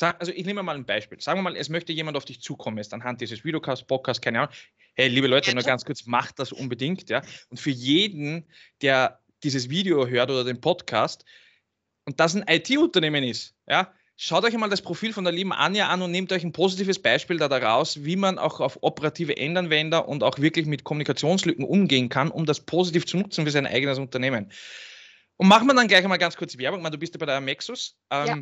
also 0.00 0.30
ich 0.33 0.45
nehme 0.45 0.62
mal 0.62 0.76
ein 0.76 0.85
Beispiel. 0.85 1.21
Sagen 1.21 1.38
wir 1.38 1.42
mal, 1.42 1.57
es 1.57 1.71
möchte 1.71 1.92
jemand 1.92 2.16
auf 2.16 2.26
dich 2.26 2.40
zukommen, 2.42 2.76
jetzt 2.76 2.92
anhand 2.92 3.21
dieses 3.21 3.45
Videocasts, 3.45 3.87
Podcasts, 3.87 4.21
keine 4.21 4.40
Ahnung. 4.40 4.54
Hey, 4.95 5.09
liebe 5.09 5.26
Leute, 5.26 5.54
nur 5.54 5.62
ganz 5.62 5.85
kurz, 5.85 6.07
macht 6.07 6.38
das 6.38 6.52
unbedingt, 6.52 7.09
ja. 7.09 7.23
Und 7.49 7.59
für 7.59 7.71
jeden, 7.71 8.47
der 8.83 9.21
dieses 9.42 9.71
Video 9.71 10.07
hört 10.07 10.30
oder 10.30 10.45
den 10.45 10.61
Podcast 10.61 11.25
und 12.04 12.21
das 12.21 12.35
ein 12.35 12.45
IT-Unternehmen 12.47 13.25
ist, 13.25 13.54
ja, 13.66 13.95
schaut 14.16 14.45
euch 14.45 14.52
einmal 14.52 14.68
das 14.68 14.83
Profil 14.83 15.12
von 15.12 15.25
der 15.25 15.33
lieben 15.33 15.52
Anja 15.52 15.88
an 15.88 16.02
und 16.02 16.11
nehmt 16.11 16.33
euch 16.33 16.45
ein 16.45 16.52
positives 16.52 17.00
Beispiel 17.00 17.38
da 17.38 17.49
daraus, 17.49 18.04
wie 18.04 18.16
man 18.16 18.38
auch 18.38 18.61
auf 18.61 18.78
operative 18.83 19.37
Endanwender 19.37 20.09
und 20.09 20.23
auch 20.23 20.38
wirklich 20.38 20.66
mit 20.66 20.85
Kommunikationslücken 20.85 21.64
umgehen 21.64 22.11
kann, 22.11 22.30
um 22.30 22.45
das 22.45 22.61
positiv 22.61 23.07
zu 23.07 23.16
nutzen 23.16 23.47
für 23.47 23.52
sein 23.52 23.66
eigenes 23.66 23.99
Unternehmen. 23.99 24.50
Und 25.38 25.49
machen 25.49 25.66
wir 25.66 25.75
dann 25.75 25.88
gleich 25.88 26.02
einmal 26.02 26.18
ganz 26.18 26.37
kurz 26.37 26.59
Werbung. 26.59 26.83
meine, 26.83 26.92
du 26.95 26.99
bist 26.99 27.14
ja 27.14 27.18
bei 27.18 27.26
der 27.26 27.37
Amexus. 27.37 27.97
Ähm, 28.11 28.26
ja. 28.26 28.38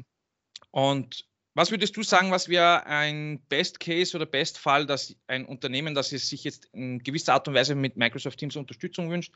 Und 0.71 1.27
was 1.55 1.71
würdest 1.71 1.97
du 1.97 2.03
sagen, 2.03 2.31
was 2.31 2.49
wäre 2.49 2.85
ein 2.87 3.41
Best 3.49 3.81
Case 3.81 4.17
oder 4.17 4.27
Best 4.27 4.59
Fall, 4.59 4.87
dass 4.87 5.15
ein 5.27 5.45
Unternehmen, 5.45 5.95
das 5.95 6.09
sich 6.11 6.43
jetzt 6.43 6.67
in 6.73 6.99
gewisser 6.99 7.35
Art 7.35 7.49
und 7.49 7.55
Weise 7.55 7.75
mit 7.75 7.97
Microsoft 7.97 8.39
Teams 8.39 8.57
Unterstützung 8.57 9.11
wünscht, 9.11 9.33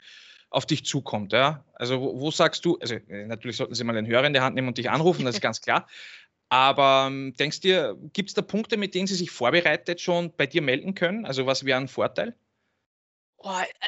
auf 0.48 0.64
dich 0.64 0.84
zukommt? 0.86 1.32
Ja? 1.32 1.64
Also 1.74 2.00
wo, 2.00 2.18
wo 2.20 2.30
sagst 2.30 2.64
du, 2.64 2.78
also 2.78 2.94
äh, 2.94 3.26
natürlich 3.26 3.58
sollten 3.58 3.74
sie 3.74 3.84
mal 3.84 3.92
den 3.92 4.06
Hörer 4.06 4.26
in 4.26 4.32
der 4.32 4.42
Hand 4.42 4.54
nehmen 4.54 4.68
und 4.68 4.78
dich 4.78 4.90
anrufen, 4.90 5.24
das 5.24 5.36
ist 5.36 5.42
ganz 5.42 5.60
klar. 5.60 5.86
Aber 6.48 7.06
ähm, 7.08 7.34
denkst 7.38 7.60
du, 7.60 7.96
gibt 8.12 8.30
es 8.30 8.34
da 8.34 8.42
Punkte, 8.42 8.76
mit 8.76 8.94
denen 8.94 9.06
sie 9.06 9.14
sich 9.14 9.30
vorbereitet 9.30 10.00
schon 10.00 10.34
bei 10.36 10.46
dir 10.46 10.62
melden 10.62 10.94
können? 10.94 11.24
Also 11.24 11.46
was 11.46 11.64
wäre 11.64 11.78
ein 11.78 11.88
Vorteil? 11.88 12.34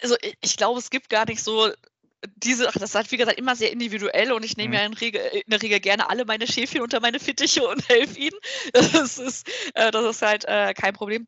Also 0.01 0.17
ich 0.41 0.57
glaube, 0.57 0.79
es 0.79 0.89
gibt 0.89 1.11
gar 1.11 1.27
nicht 1.27 1.43
so 1.43 1.71
diese, 2.37 2.69
ach, 2.69 2.75
das 2.75 2.91
ist 2.91 2.95
halt, 2.95 3.11
wie 3.11 3.17
gesagt, 3.17 3.39
immer 3.39 3.57
sehr 3.57 3.73
individuell 3.73 4.33
und 4.33 4.45
ich 4.45 4.57
nehme 4.57 4.69
mhm. 4.69 4.75
ja 4.75 4.87
in, 4.87 4.95
Regel, 4.95 5.21
in, 5.21 5.43
der 5.47 5.63
Regel 5.63 5.81
gerne 5.81 6.09
alle 6.09 6.25
meine 6.25 6.47
Schäfchen 6.47 6.81
unter 6.81 7.01
meine 7.01 7.21
Fittiche 7.21 7.67
und 7.67 7.89
helfe 7.89 8.19
ihnen. 8.19 8.39
Das 8.73 9.19
ist, 9.19 9.49
äh, 9.75 9.91
das 9.91 10.05
ist 10.05 10.23
halt 10.23 10.45
äh, 10.45 10.75
kein 10.75 10.95
Problem. 10.95 11.27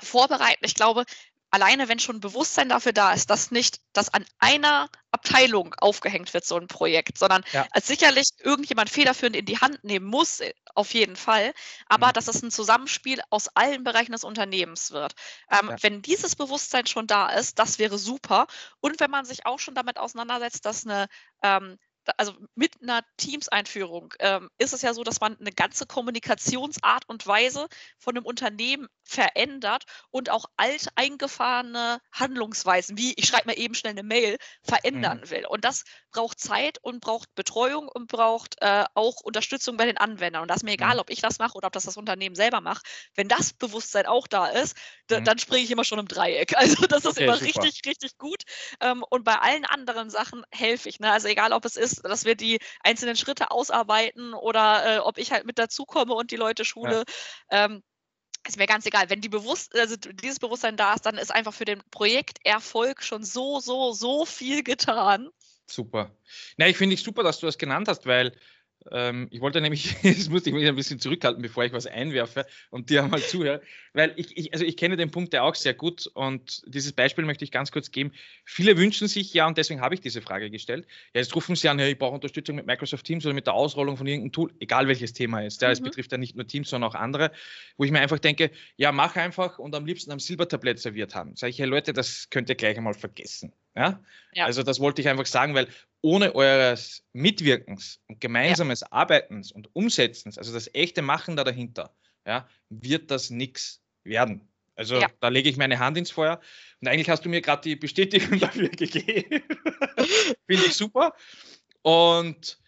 Vorbereiten, 0.00 0.64
ich 0.64 0.74
glaube, 0.74 1.04
alleine 1.50 1.88
wenn 1.88 1.98
schon 1.98 2.20
Bewusstsein 2.20 2.68
dafür 2.68 2.92
da 2.92 3.12
ist, 3.12 3.28
dass 3.28 3.50
nicht 3.50 3.80
das 3.92 4.12
an 4.12 4.24
einer 4.38 4.88
Abteilung 5.20 5.74
aufgehängt 5.78 6.32
wird, 6.32 6.44
so 6.44 6.56
ein 6.56 6.66
Projekt, 6.66 7.18
sondern 7.18 7.42
ja. 7.52 7.66
als 7.72 7.86
sicherlich 7.86 8.30
irgendjemand 8.38 8.90
federführend 8.90 9.36
in 9.36 9.44
die 9.44 9.58
Hand 9.58 9.84
nehmen 9.84 10.06
muss, 10.06 10.40
äh, 10.40 10.52
auf 10.74 10.94
jeden 10.94 11.16
Fall, 11.16 11.52
aber 11.86 12.08
mhm. 12.08 12.12
dass 12.14 12.28
es 12.28 12.42
ein 12.42 12.50
Zusammenspiel 12.50 13.20
aus 13.30 13.48
allen 13.54 13.84
Bereichen 13.84 14.12
des 14.12 14.24
Unternehmens 14.24 14.90
wird. 14.92 15.12
Ähm, 15.50 15.70
ja. 15.70 15.76
Wenn 15.80 16.02
dieses 16.02 16.36
Bewusstsein 16.36 16.86
schon 16.86 17.06
da 17.06 17.28
ist, 17.28 17.58
das 17.58 17.78
wäre 17.78 17.98
super. 17.98 18.46
Und 18.80 19.00
wenn 19.00 19.10
man 19.10 19.24
sich 19.24 19.46
auch 19.46 19.58
schon 19.58 19.74
damit 19.74 19.98
auseinandersetzt, 19.98 20.64
dass 20.64 20.86
eine 20.86 21.06
ähm, 21.42 21.78
also 22.16 22.34
mit 22.54 22.82
einer 22.82 23.02
Teams-Einführung 23.16 24.14
ähm, 24.18 24.50
ist 24.58 24.72
es 24.72 24.82
ja 24.82 24.94
so, 24.94 25.04
dass 25.04 25.20
man 25.20 25.38
eine 25.38 25.52
ganze 25.52 25.86
Kommunikationsart 25.86 27.08
und 27.08 27.26
Weise 27.26 27.68
von 27.98 28.16
einem 28.16 28.26
Unternehmen 28.26 28.88
verändert 29.04 29.84
und 30.10 30.30
auch 30.30 30.44
alt 30.56 30.88
eingefahrene 30.94 32.00
Handlungsweisen, 32.12 32.96
wie 32.96 33.14
ich 33.14 33.26
schreibe 33.26 33.48
mal 33.48 33.58
eben 33.58 33.74
schnell 33.74 33.92
eine 33.92 34.02
Mail, 34.02 34.38
verändern 34.62 35.20
mhm. 35.24 35.30
will. 35.30 35.46
Und 35.46 35.64
das 35.64 35.84
braucht 36.12 36.38
Zeit 36.38 36.78
und 36.82 37.00
braucht 37.00 37.34
Betreuung 37.34 37.88
und 37.88 38.06
braucht 38.06 38.56
äh, 38.60 38.84
auch 38.94 39.20
Unterstützung 39.20 39.76
bei 39.76 39.86
den 39.86 39.98
Anwendern. 39.98 40.42
Und 40.42 40.48
das 40.48 40.58
ist 40.58 40.62
mir 40.64 40.72
egal, 40.72 40.94
mhm. 40.94 41.00
ob 41.00 41.10
ich 41.10 41.20
das 41.20 41.38
mache 41.38 41.56
oder 41.56 41.66
ob 41.66 41.72
das 41.72 41.84
das 41.84 41.96
Unternehmen 41.96 42.34
selber 42.36 42.60
macht. 42.60 42.86
Wenn 43.14 43.28
das 43.28 43.52
Bewusstsein 43.52 44.06
auch 44.06 44.26
da 44.26 44.46
ist, 44.46 44.76
mhm. 45.10 45.24
dann 45.24 45.38
springe 45.38 45.64
ich 45.64 45.70
immer 45.70 45.84
schon 45.84 45.98
im 45.98 46.08
Dreieck. 46.08 46.54
Also 46.60 46.86
das 46.86 47.04
ist 47.04 47.12
okay, 47.12 47.24
immer 47.24 47.38
super. 47.38 47.62
richtig, 47.62 47.86
richtig 47.86 48.18
gut. 48.18 48.42
Ähm, 48.80 49.02
und 49.08 49.24
bei 49.24 49.36
allen 49.38 49.64
anderen 49.64 50.10
Sachen 50.10 50.44
helfe 50.52 50.90
ich. 50.90 51.00
Ne? 51.00 51.10
Also 51.10 51.28
egal, 51.28 51.52
ob 51.52 51.64
es 51.64 51.76
ist, 51.76 51.99
dass 52.08 52.24
wir 52.24 52.34
die 52.34 52.58
einzelnen 52.82 53.16
Schritte 53.16 53.50
ausarbeiten 53.50 54.34
oder 54.34 54.96
äh, 54.96 54.98
ob 54.98 55.18
ich 55.18 55.32
halt 55.32 55.44
mit 55.46 55.58
dazukomme 55.58 56.14
und 56.14 56.30
die 56.30 56.36
Leute 56.36 56.64
schule. 56.64 57.04
Ja. 57.50 57.66
Ähm, 57.66 57.82
ist 58.46 58.56
mir 58.56 58.66
ganz 58.66 58.86
egal. 58.86 59.10
Wenn 59.10 59.20
die 59.20 59.28
bewusst, 59.28 59.76
also 59.78 59.96
dieses 59.96 60.38
Bewusstsein 60.38 60.76
da 60.76 60.94
ist, 60.94 61.04
dann 61.04 61.18
ist 61.18 61.32
einfach 61.34 61.52
für 61.52 61.66
den 61.66 61.82
Projekterfolg 61.90 63.02
schon 63.02 63.22
so, 63.22 63.60
so, 63.60 63.92
so 63.92 64.24
viel 64.24 64.62
getan. 64.62 65.28
Super. 65.66 66.16
Na, 66.56 66.66
ich 66.66 66.76
finde 66.76 66.94
es 66.94 67.02
super, 67.02 67.22
dass 67.22 67.38
du 67.38 67.46
das 67.46 67.58
genannt 67.58 67.88
hast, 67.88 68.06
weil 68.06 68.32
ähm, 68.90 69.28
ich 69.30 69.40
wollte 69.40 69.60
nämlich, 69.60 69.96
jetzt 70.02 70.30
musste 70.30 70.50
ich 70.50 70.54
mich 70.54 70.66
ein 70.66 70.76
bisschen 70.76 71.00
zurückhalten, 71.00 71.42
bevor 71.42 71.64
ich 71.64 71.72
was 71.72 71.86
einwerfe 71.86 72.46
und 72.70 72.90
dir 72.90 73.04
einmal 73.04 73.20
zuhöre, 73.20 73.60
weil 73.92 74.12
ich, 74.16 74.36
ich, 74.36 74.52
also 74.52 74.64
ich 74.64 74.76
kenne 74.76 74.96
den 74.96 75.10
Punkt 75.10 75.32
ja 75.32 75.42
auch 75.42 75.54
sehr 75.54 75.74
gut 75.74 76.06
und 76.14 76.62
dieses 76.66 76.92
Beispiel 76.92 77.24
möchte 77.24 77.44
ich 77.44 77.50
ganz 77.50 77.72
kurz 77.72 77.90
geben. 77.90 78.12
Viele 78.44 78.76
wünschen 78.76 79.08
sich 79.08 79.34
ja, 79.34 79.46
und 79.46 79.58
deswegen 79.58 79.80
habe 79.80 79.94
ich 79.94 80.00
diese 80.00 80.22
Frage 80.22 80.50
gestellt, 80.50 80.86
ja, 81.14 81.20
jetzt 81.20 81.34
rufen 81.34 81.56
sie 81.56 81.68
an, 81.68 81.78
ja, 81.78 81.86
ich 81.86 81.98
brauche 81.98 82.14
Unterstützung 82.14 82.56
mit 82.56 82.66
Microsoft 82.66 83.04
Teams 83.04 83.24
oder 83.26 83.34
mit 83.34 83.46
der 83.46 83.54
Ausrollung 83.54 83.96
von 83.96 84.06
irgendeinem 84.06 84.32
Tool, 84.32 84.52
egal 84.60 84.88
welches 84.88 85.12
Thema 85.12 85.42
ist. 85.42 85.60
Ja, 85.62 85.68
mhm. 85.68 85.72
Es 85.72 85.80
betrifft 85.80 86.12
ja 86.12 86.18
nicht 86.18 86.36
nur 86.36 86.46
Teams, 86.46 86.70
sondern 86.70 86.90
auch 86.90 86.94
andere, 86.94 87.32
wo 87.76 87.84
ich 87.84 87.90
mir 87.90 88.00
einfach 88.00 88.18
denke, 88.18 88.50
ja, 88.76 88.92
mach 88.92 89.16
einfach 89.16 89.58
und 89.58 89.74
am 89.74 89.84
liebsten 89.84 90.10
am 90.12 90.20
Silbertablett 90.20 90.78
serviert 90.78 91.14
haben. 91.14 91.36
Sage 91.36 91.50
ich, 91.50 91.58
hey 91.58 91.66
Leute, 91.66 91.92
das 91.92 92.28
könnt 92.30 92.48
ihr 92.48 92.54
gleich 92.54 92.76
einmal 92.76 92.94
vergessen. 92.94 93.52
Ja? 93.76 94.02
ja? 94.32 94.44
Also 94.44 94.62
das 94.62 94.80
wollte 94.80 95.00
ich 95.00 95.08
einfach 95.08 95.26
sagen, 95.26 95.54
weil 95.54 95.68
ohne 96.02 96.34
eures 96.34 97.04
Mitwirkens 97.12 98.00
und 98.08 98.20
gemeinsames 98.20 98.80
ja. 98.80 98.88
Arbeitens 98.90 99.52
und 99.52 99.74
Umsetzens, 99.74 100.38
also 100.38 100.52
das 100.52 100.72
echte 100.74 101.02
Machen 101.02 101.36
da 101.36 101.44
dahinter, 101.44 101.94
ja, 102.26 102.48
wird 102.68 103.10
das 103.10 103.30
nichts 103.30 103.82
werden. 104.04 104.48
Also 104.76 104.98
ja. 104.98 105.08
da 105.20 105.28
lege 105.28 105.50
ich 105.50 105.58
meine 105.58 105.78
Hand 105.78 105.98
ins 105.98 106.10
Feuer. 106.10 106.40
Und 106.80 106.88
eigentlich 106.88 107.10
hast 107.10 107.24
du 107.24 107.28
mir 107.28 107.42
gerade 107.42 107.62
die 107.62 107.76
Bestätigung 107.76 108.38
dafür 108.40 108.70
gegeben. 108.70 109.42
Finde 110.46 110.66
ich 110.66 110.74
super. 110.74 111.14
Und 111.82 112.58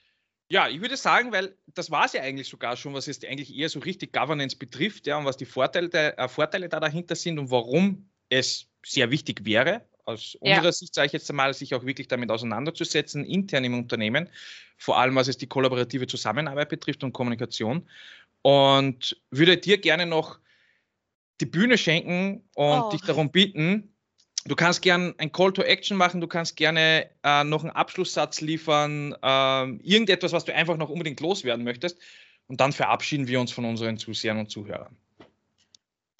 ja, 0.51 0.69
ich 0.69 0.83
würde 0.83 0.99
sagen, 0.99 1.33
weil 1.33 1.57
das 1.69 1.91
war 1.91 2.05
es 2.05 2.13
ja 2.13 2.21
eigentlich 2.21 2.49
sogar 2.49 2.77
schon, 2.77 2.93
was 2.93 3.07
jetzt 3.07 3.25
eigentlich 3.25 3.57
eher 3.57 3.71
so 3.71 3.79
richtig 3.79 4.13
Governance 4.13 4.57
betrifft, 4.57 5.07
ja, 5.07 5.17
und 5.17 5.25
was 5.25 5.39
die 5.39 5.47
Vorteile, 5.47 5.91
äh, 6.19 6.29
Vorteile 6.29 6.69
da 6.69 6.81
dahinter 6.81 7.17
sind 7.17 7.39
und 7.39 7.51
warum 7.51 8.11
es 8.29 8.69
sehr 8.85 9.11
wichtig 9.11 9.47
wäre, 9.47 9.89
aus 10.05 10.37
ja. 10.41 10.57
unserer 10.57 10.73
Sicht 10.73 10.95
sage 10.95 11.07
ich 11.07 11.13
jetzt 11.13 11.31
einmal, 11.31 11.55
sich 11.55 11.75
auch 11.75 11.85
wirklich 11.85 12.09
damit 12.09 12.31
auseinanderzusetzen, 12.31 13.25
intern 13.25 13.65
im 13.65 13.75
Unternehmen, 13.75 14.29
vor 14.77 14.99
allem 14.99 15.15
was 15.15 15.29
es 15.29 15.39
die 15.39 15.47
kollaborative 15.47 16.07
Zusammenarbeit 16.07 16.69
betrifft 16.69 17.05
und 17.05 17.13
Kommunikation. 17.13 17.89
Und 18.43 19.17
würde 19.31 19.57
dir 19.57 19.79
gerne 19.79 20.07
noch 20.07 20.39
die 21.41 21.47
Bühne 21.47 21.79
schenken 21.79 22.43
und 22.55 22.81
oh. 22.81 22.91
dich 22.91 23.03
darum 23.03 23.31
bitten, 23.31 23.93
du 24.45 24.57
kannst 24.57 24.83
gerne 24.83 25.15
ein 25.19 25.31
Call 25.31 25.53
to 25.53 25.63
Action 25.63 25.97
machen, 25.97 26.21
du 26.21 26.27
kannst 26.27 26.57
gerne 26.57 27.09
äh, 27.23 27.45
noch 27.45 27.63
einen 27.63 27.71
Abschlusssatz 27.71 28.41
liefern, 28.41 29.15
äh, 29.23 29.63
irgendetwas, 29.83 30.33
was 30.33 30.45
du 30.45 30.55
einfach 30.55 30.77
noch 30.77 30.89
unbedingt 30.89 31.21
loswerden 31.21 31.65
möchtest. 31.65 31.99
Und 32.49 32.61
dann 32.61 32.73
verabschieden 32.73 33.29
wir 33.29 33.41
uns 33.41 33.53
von 33.53 33.65
unseren 33.65 33.99
Zusehern 33.99 34.39
und 34.39 34.51
Zuhörern. 34.51 34.97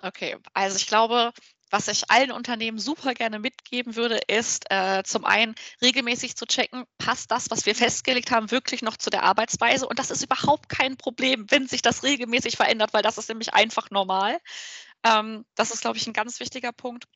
Okay, 0.01 0.37
also 0.55 0.77
ich 0.77 0.87
glaube, 0.87 1.33
was 1.73 1.89
ich 1.89 2.11
allen 2.11 2.31
Unternehmen 2.31 2.79
super 2.79 3.15
gerne 3.15 3.39
mitgeben 3.39 3.97
würde, 3.97 4.21
ist 4.29 4.67
äh, 4.71 5.03
zum 5.05 5.25
einen 5.25 5.55
regelmäßig 5.81 6.37
zu 6.37 6.45
checken, 6.45 6.85
passt 6.99 7.31
das, 7.31 7.51
was 7.51 7.65
wir 7.65 7.75
festgelegt 7.75 8.31
haben, 8.31 8.51
wirklich 8.51 8.83
noch 8.83 8.99
zu 8.99 9.09
der 9.09 9.23
Arbeitsweise? 9.23 9.89
Und 9.89 9.99
das 9.99 10.11
ist 10.11 10.23
überhaupt 10.23 10.69
kein 10.69 10.99
Problem, 10.99 11.47
wenn 11.51 11.67
sich 11.67 11.81
das 11.81 12.03
regelmäßig 12.03 12.57
verändert, 12.57 12.93
weil 12.93 13.03
das 13.03 13.17
ist 13.17 13.31
nämlich 13.31 13.55
einfach 13.55 13.91
normal. 13.91 14.39
Ähm, 15.03 15.47
das 15.55 15.71
ist, 15.73 15.81
glaube 15.81 15.97
ich, 15.97 16.07
ein 16.07 16.13
ganz 16.13 16.41
wichtiger 16.41 16.73
Punkt. 16.73 17.07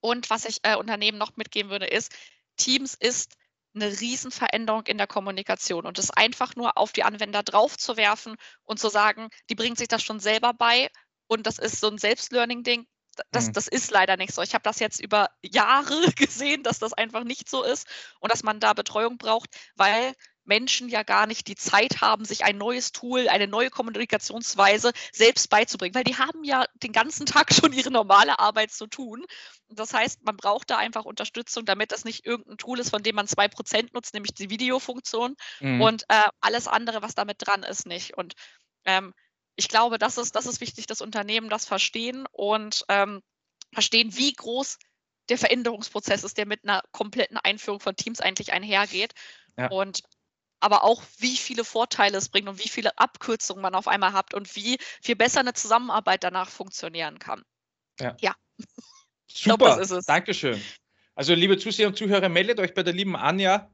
Und 0.00 0.28
was 0.28 0.44
ich 0.44 0.58
äh, 0.64 0.74
Unternehmen 0.74 1.18
noch 1.18 1.36
mitgeben 1.36 1.70
würde, 1.70 1.86
ist, 1.86 2.12
Teams 2.56 2.94
ist 2.94 3.36
eine 3.76 4.00
Riesenveränderung 4.00 4.86
in 4.86 4.98
der 4.98 5.06
Kommunikation 5.06 5.86
und 5.86 6.00
es 6.00 6.10
einfach 6.10 6.56
nur 6.56 6.76
auf 6.78 6.92
die 6.92 7.04
Anwender 7.04 7.44
draufzuwerfen 7.44 8.36
und 8.64 8.80
zu 8.80 8.88
sagen, 8.88 9.28
die 9.50 9.54
bringen 9.54 9.76
sich 9.76 9.88
das 9.88 10.02
schon 10.02 10.18
selber 10.18 10.52
bei 10.52 10.90
und 11.28 11.46
das 11.46 11.58
ist 11.58 11.80
so 11.80 11.88
ein 11.88 11.98
Selbstlearning-Ding. 11.98 12.86
Das, 13.30 13.48
mhm. 13.48 13.52
das 13.52 13.68
ist 13.68 13.90
leider 13.90 14.16
nicht 14.16 14.34
so. 14.34 14.42
Ich 14.42 14.54
habe 14.54 14.62
das 14.62 14.78
jetzt 14.78 15.00
über 15.00 15.30
Jahre 15.42 16.12
gesehen, 16.16 16.62
dass 16.62 16.78
das 16.78 16.92
einfach 16.92 17.24
nicht 17.24 17.48
so 17.48 17.62
ist 17.62 17.86
und 18.20 18.32
dass 18.32 18.42
man 18.42 18.60
da 18.60 18.72
Betreuung 18.72 19.18
braucht, 19.18 19.50
weil 19.76 20.14
Menschen 20.48 20.88
ja 20.88 21.02
gar 21.02 21.26
nicht 21.26 21.46
die 21.46 21.54
Zeit 21.54 22.00
haben, 22.00 22.24
sich 22.24 22.42
ein 22.44 22.56
neues 22.56 22.90
Tool, 22.90 23.28
eine 23.28 23.46
neue 23.46 23.70
Kommunikationsweise 23.70 24.92
selbst 25.12 25.50
beizubringen, 25.50 25.94
weil 25.94 26.04
die 26.04 26.16
haben 26.16 26.42
ja 26.42 26.64
den 26.82 26.92
ganzen 26.92 27.26
Tag 27.26 27.52
schon 27.52 27.72
ihre 27.72 27.90
normale 27.90 28.38
Arbeit 28.38 28.72
zu 28.72 28.86
tun. 28.86 29.24
Das 29.68 29.92
heißt, 29.92 30.24
man 30.24 30.36
braucht 30.36 30.70
da 30.70 30.78
einfach 30.78 31.04
Unterstützung, 31.04 31.66
damit 31.66 31.92
das 31.92 32.04
nicht 32.04 32.24
irgendein 32.24 32.56
Tool 32.56 32.80
ist, 32.80 32.90
von 32.90 33.02
dem 33.02 33.14
man 33.14 33.26
2% 33.26 33.90
nutzt, 33.92 34.14
nämlich 34.14 34.32
die 34.32 34.50
Videofunktion 34.50 35.36
mhm. 35.60 35.82
und 35.82 36.04
äh, 36.08 36.22
alles 36.40 36.66
andere, 36.66 37.02
was 37.02 37.14
damit 37.14 37.36
dran 37.46 37.62
ist, 37.62 37.86
nicht. 37.86 38.16
Und 38.16 38.32
ähm, 38.86 39.12
ich 39.58 39.68
glaube, 39.68 39.98
das 39.98 40.18
ist, 40.18 40.36
das 40.36 40.46
ist 40.46 40.60
wichtig, 40.60 40.86
dass 40.86 41.00
Unternehmen 41.00 41.50
das 41.50 41.66
verstehen 41.66 42.26
und 42.30 42.84
ähm, 42.88 43.22
verstehen, 43.72 44.16
wie 44.16 44.32
groß 44.32 44.78
der 45.28 45.36
Veränderungsprozess 45.36 46.22
ist, 46.22 46.38
der 46.38 46.46
mit 46.46 46.62
einer 46.62 46.82
kompletten 46.92 47.36
Einführung 47.36 47.80
von 47.80 47.96
Teams 47.96 48.20
eigentlich 48.20 48.52
einhergeht. 48.52 49.14
Ja. 49.56 49.68
Und 49.68 50.02
aber 50.60 50.84
auch, 50.84 51.02
wie 51.18 51.36
viele 51.36 51.64
Vorteile 51.64 52.18
es 52.18 52.28
bringt 52.28 52.48
und 52.48 52.62
wie 52.62 52.68
viele 52.68 52.96
Abkürzungen 52.98 53.60
man 53.60 53.74
auf 53.74 53.88
einmal 53.88 54.12
hat 54.12 54.32
und 54.32 54.54
wie 54.54 54.78
viel 55.02 55.16
besser 55.16 55.40
eine 55.40 55.54
Zusammenarbeit 55.54 56.22
danach 56.22 56.48
funktionieren 56.48 57.18
kann. 57.18 57.42
Ja. 58.00 58.16
ja. 58.20 58.34
Super, 59.26 59.84
glaub, 59.84 60.06
Dankeschön. 60.06 60.62
Also, 61.16 61.34
liebe 61.34 61.58
Zuseher 61.58 61.88
und 61.88 61.96
Zuhörer, 61.96 62.28
meldet 62.28 62.60
euch 62.60 62.74
bei 62.74 62.84
der 62.84 62.94
lieben 62.94 63.16
Anja 63.16 63.70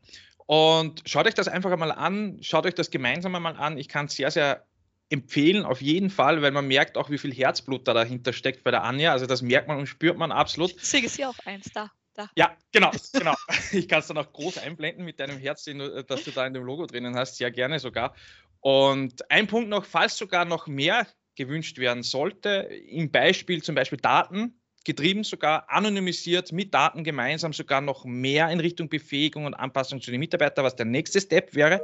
und 0.47 1.03
schaut 1.07 1.27
euch 1.27 1.35
das 1.35 1.49
einfach 1.49 1.71
einmal 1.71 1.93
an, 1.93 2.39
schaut 2.43 2.65
euch 2.65 2.75
das 2.75 2.91
gemeinsam 2.91 3.35
einmal 3.35 3.57
an. 3.57 3.77
Ich 3.77 3.89
kann 3.89 4.07
es 4.07 4.17
sehr, 4.17 4.31
sehr 4.31 4.67
empfehlen, 5.15 5.65
auf 5.65 5.81
jeden 5.81 6.11
Fall, 6.11 6.43
weil 6.43 6.51
man 6.51 6.67
merkt 6.67 6.99
auch, 6.99 7.09
wie 7.09 7.19
viel 7.19 7.33
Herzblut 7.33 7.89
da 7.89 7.95
dahinter 7.95 8.33
steckt 8.33 8.65
bei 8.65 8.71
der 8.71 8.85
Anja. 8.85 9.13
Also 9.13 9.27
das 9.27 9.43
merkt 9.43 9.69
man 9.69 9.79
und 9.79 9.87
spürt 9.87 10.19
man 10.19 10.33
absolut. 10.33 10.75
Deswegen 10.81 11.07
ist 11.07 11.17
hier 11.17 11.31
auch 11.31 11.39
eins 11.47 11.71
da. 11.73 11.91
Da. 12.17 12.31
Ja, 12.37 12.57
genau, 12.71 12.93
genau. 13.13 13.35
Ich 13.73 13.89
kann 13.89 13.99
es 13.99 14.07
dann 14.07 14.19
auch 14.19 14.33
groß 14.33 14.59
einblenden 14.59 15.05
mit 15.05 15.19
deinem 15.19 15.37
Herz, 15.37 15.65
du, 15.65 16.05
das 16.05 16.23
du 16.23 16.31
da 16.31 16.47
in 16.47 16.55
dem 16.55 16.63
Logo 16.63 16.87
drinnen 16.87 17.17
hast, 17.17 17.39
sehr 17.39 17.51
gerne 17.51 17.81
sogar. 17.81 18.15
Und 18.61 19.29
ein 19.33 19.49
Punkt 19.49 19.69
noch, 19.69 19.85
falls 19.85 20.17
sogar 20.17 20.45
noch 20.45 20.69
mehr 20.69 21.09
gewünscht 21.35 21.79
werden 21.79 22.05
sollte, 22.05 22.69
im 22.89 23.11
Beispiel 23.11 23.63
zum 23.63 23.75
Beispiel 23.75 23.99
Daten, 23.99 24.61
getrieben, 24.85 25.25
sogar 25.25 25.71
anonymisiert 25.71 26.53
mit 26.53 26.73
Daten 26.75 27.05
gemeinsam 27.05 27.53
sogar 27.53 27.81
noch 27.81 28.05
mehr 28.05 28.51
in 28.51 28.61
Richtung 28.61 28.89
Befähigung 28.89 29.47
und 29.47 29.55
Anpassung 29.55 30.01
zu 30.01 30.11
den 30.11 30.21
Mitarbeitern, 30.21 30.65
was 30.65 30.77
der 30.77 30.87
nächste 30.87 31.21
Step 31.21 31.55
wäre. 31.55 31.83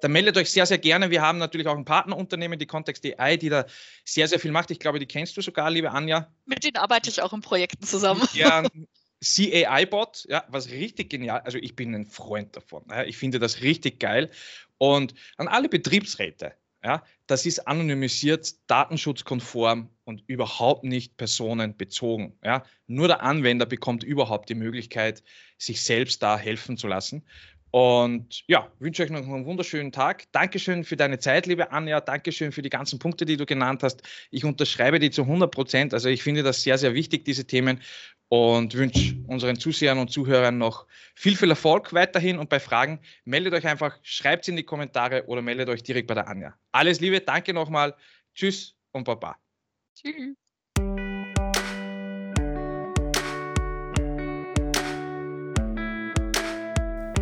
Dann 0.00 0.12
meldet 0.12 0.36
euch 0.36 0.50
sehr, 0.50 0.66
sehr 0.66 0.78
gerne. 0.78 1.10
Wir 1.10 1.22
haben 1.22 1.38
natürlich 1.38 1.66
auch 1.66 1.76
ein 1.76 1.84
Partnerunternehmen, 1.84 2.58
die 2.58 2.66
Context 2.66 3.04
AI, 3.04 3.36
die 3.36 3.48
da 3.48 3.66
sehr, 4.04 4.28
sehr 4.28 4.40
viel 4.40 4.52
macht. 4.52 4.70
Ich 4.70 4.80
glaube, 4.80 4.98
die 4.98 5.06
kennst 5.06 5.36
du 5.36 5.42
sogar, 5.42 5.70
liebe 5.70 5.90
Anja. 5.90 6.32
Mit 6.46 6.64
denen 6.64 6.76
arbeite 6.76 7.10
ich 7.10 7.22
auch 7.22 7.32
in 7.32 7.40
Projekten 7.40 7.84
zusammen. 7.84 8.26
Ja, 8.32 8.64
CAI-Bot, 9.20 10.26
ja, 10.28 10.44
was 10.48 10.70
richtig 10.70 11.10
genial, 11.10 11.40
also 11.40 11.58
ich 11.58 11.74
bin 11.74 11.94
ein 11.94 12.06
Freund 12.06 12.56
davon. 12.56 12.84
Ja, 12.88 13.04
ich 13.04 13.16
finde 13.16 13.38
das 13.38 13.62
richtig 13.62 13.98
geil. 13.98 14.30
Und 14.78 15.14
an 15.36 15.48
alle 15.48 15.68
Betriebsräte, 15.68 16.54
ja, 16.88 17.02
das 17.26 17.44
ist 17.44 17.68
anonymisiert, 17.68 18.54
datenschutzkonform 18.66 19.90
und 20.04 20.24
überhaupt 20.26 20.84
nicht 20.84 21.18
personenbezogen. 21.18 22.32
Ja. 22.42 22.64
Nur 22.86 23.08
der 23.08 23.22
Anwender 23.22 23.66
bekommt 23.66 24.02
überhaupt 24.04 24.48
die 24.48 24.54
Möglichkeit, 24.54 25.22
sich 25.58 25.82
selbst 25.82 26.22
da 26.22 26.38
helfen 26.38 26.78
zu 26.78 26.88
lassen. 26.88 27.26
Und 27.70 28.42
ja, 28.46 28.72
wünsche 28.78 29.02
euch 29.02 29.10
noch 29.10 29.20
einen 29.20 29.44
wunderschönen 29.44 29.92
Tag. 29.92 30.32
Dankeschön 30.32 30.84
für 30.84 30.96
deine 30.96 31.18
Zeit, 31.18 31.44
liebe 31.44 31.72
Anja. 31.72 32.00
Dankeschön 32.00 32.52
für 32.52 32.62
die 32.62 32.70
ganzen 32.70 32.98
Punkte, 32.98 33.26
die 33.26 33.36
du 33.36 33.44
genannt 33.44 33.82
hast. 33.82 34.00
Ich 34.30 34.46
unterschreibe 34.46 34.98
die 34.98 35.10
zu 35.10 35.22
100 35.22 35.50
Prozent. 35.50 35.92
Also 35.92 36.08
ich 36.08 36.22
finde 36.22 36.42
das 36.42 36.62
sehr, 36.62 36.78
sehr 36.78 36.94
wichtig, 36.94 37.26
diese 37.26 37.46
Themen. 37.46 37.82
Und 38.30 38.74
wünsche 38.74 39.16
unseren 39.26 39.58
Zusehern 39.58 39.98
und 39.98 40.10
Zuhörern 40.10 40.58
noch 40.58 40.86
viel, 41.14 41.34
viel 41.34 41.48
Erfolg 41.48 41.94
weiterhin. 41.94 42.38
Und 42.38 42.50
bei 42.50 42.60
Fragen 42.60 43.00
meldet 43.24 43.54
euch 43.54 43.66
einfach, 43.66 43.98
schreibt 44.02 44.44
es 44.44 44.48
in 44.48 44.56
die 44.56 44.64
Kommentare 44.64 45.24
oder 45.26 45.40
meldet 45.40 45.68
euch 45.70 45.82
direkt 45.82 46.08
bei 46.08 46.14
der 46.14 46.28
Anja. 46.28 46.54
Alles 46.72 47.00
Liebe, 47.00 47.20
danke 47.20 47.54
nochmal. 47.54 47.94
Tschüss 48.34 48.76
und 48.92 49.04
Baba. 49.04 49.36
Tschüss. 49.94 50.36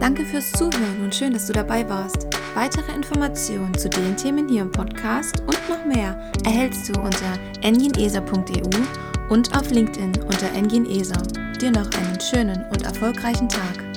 Danke 0.00 0.24
fürs 0.24 0.52
Zuhören 0.52 1.02
und 1.02 1.14
schön, 1.14 1.32
dass 1.32 1.46
du 1.46 1.52
dabei 1.52 1.88
warst. 1.88 2.26
Weitere 2.54 2.92
Informationen 2.94 3.76
zu 3.76 3.88
den 3.88 4.16
Themen 4.16 4.48
hier 4.48 4.62
im 4.62 4.70
Podcast 4.70 5.40
und 5.40 5.68
noch 5.68 5.84
mehr 5.84 6.32
erhältst 6.44 6.88
du 6.88 7.00
unter 7.00 7.38
enginesa.eu 7.62 9.15
und 9.28 9.56
auf 9.56 9.70
LinkedIn 9.70 10.22
unter 10.22 10.52
enginesa. 10.54 11.20
Dir 11.60 11.70
noch 11.70 11.90
einen 11.92 12.20
schönen 12.20 12.64
und 12.70 12.82
erfolgreichen 12.82 13.48
Tag. 13.48 13.95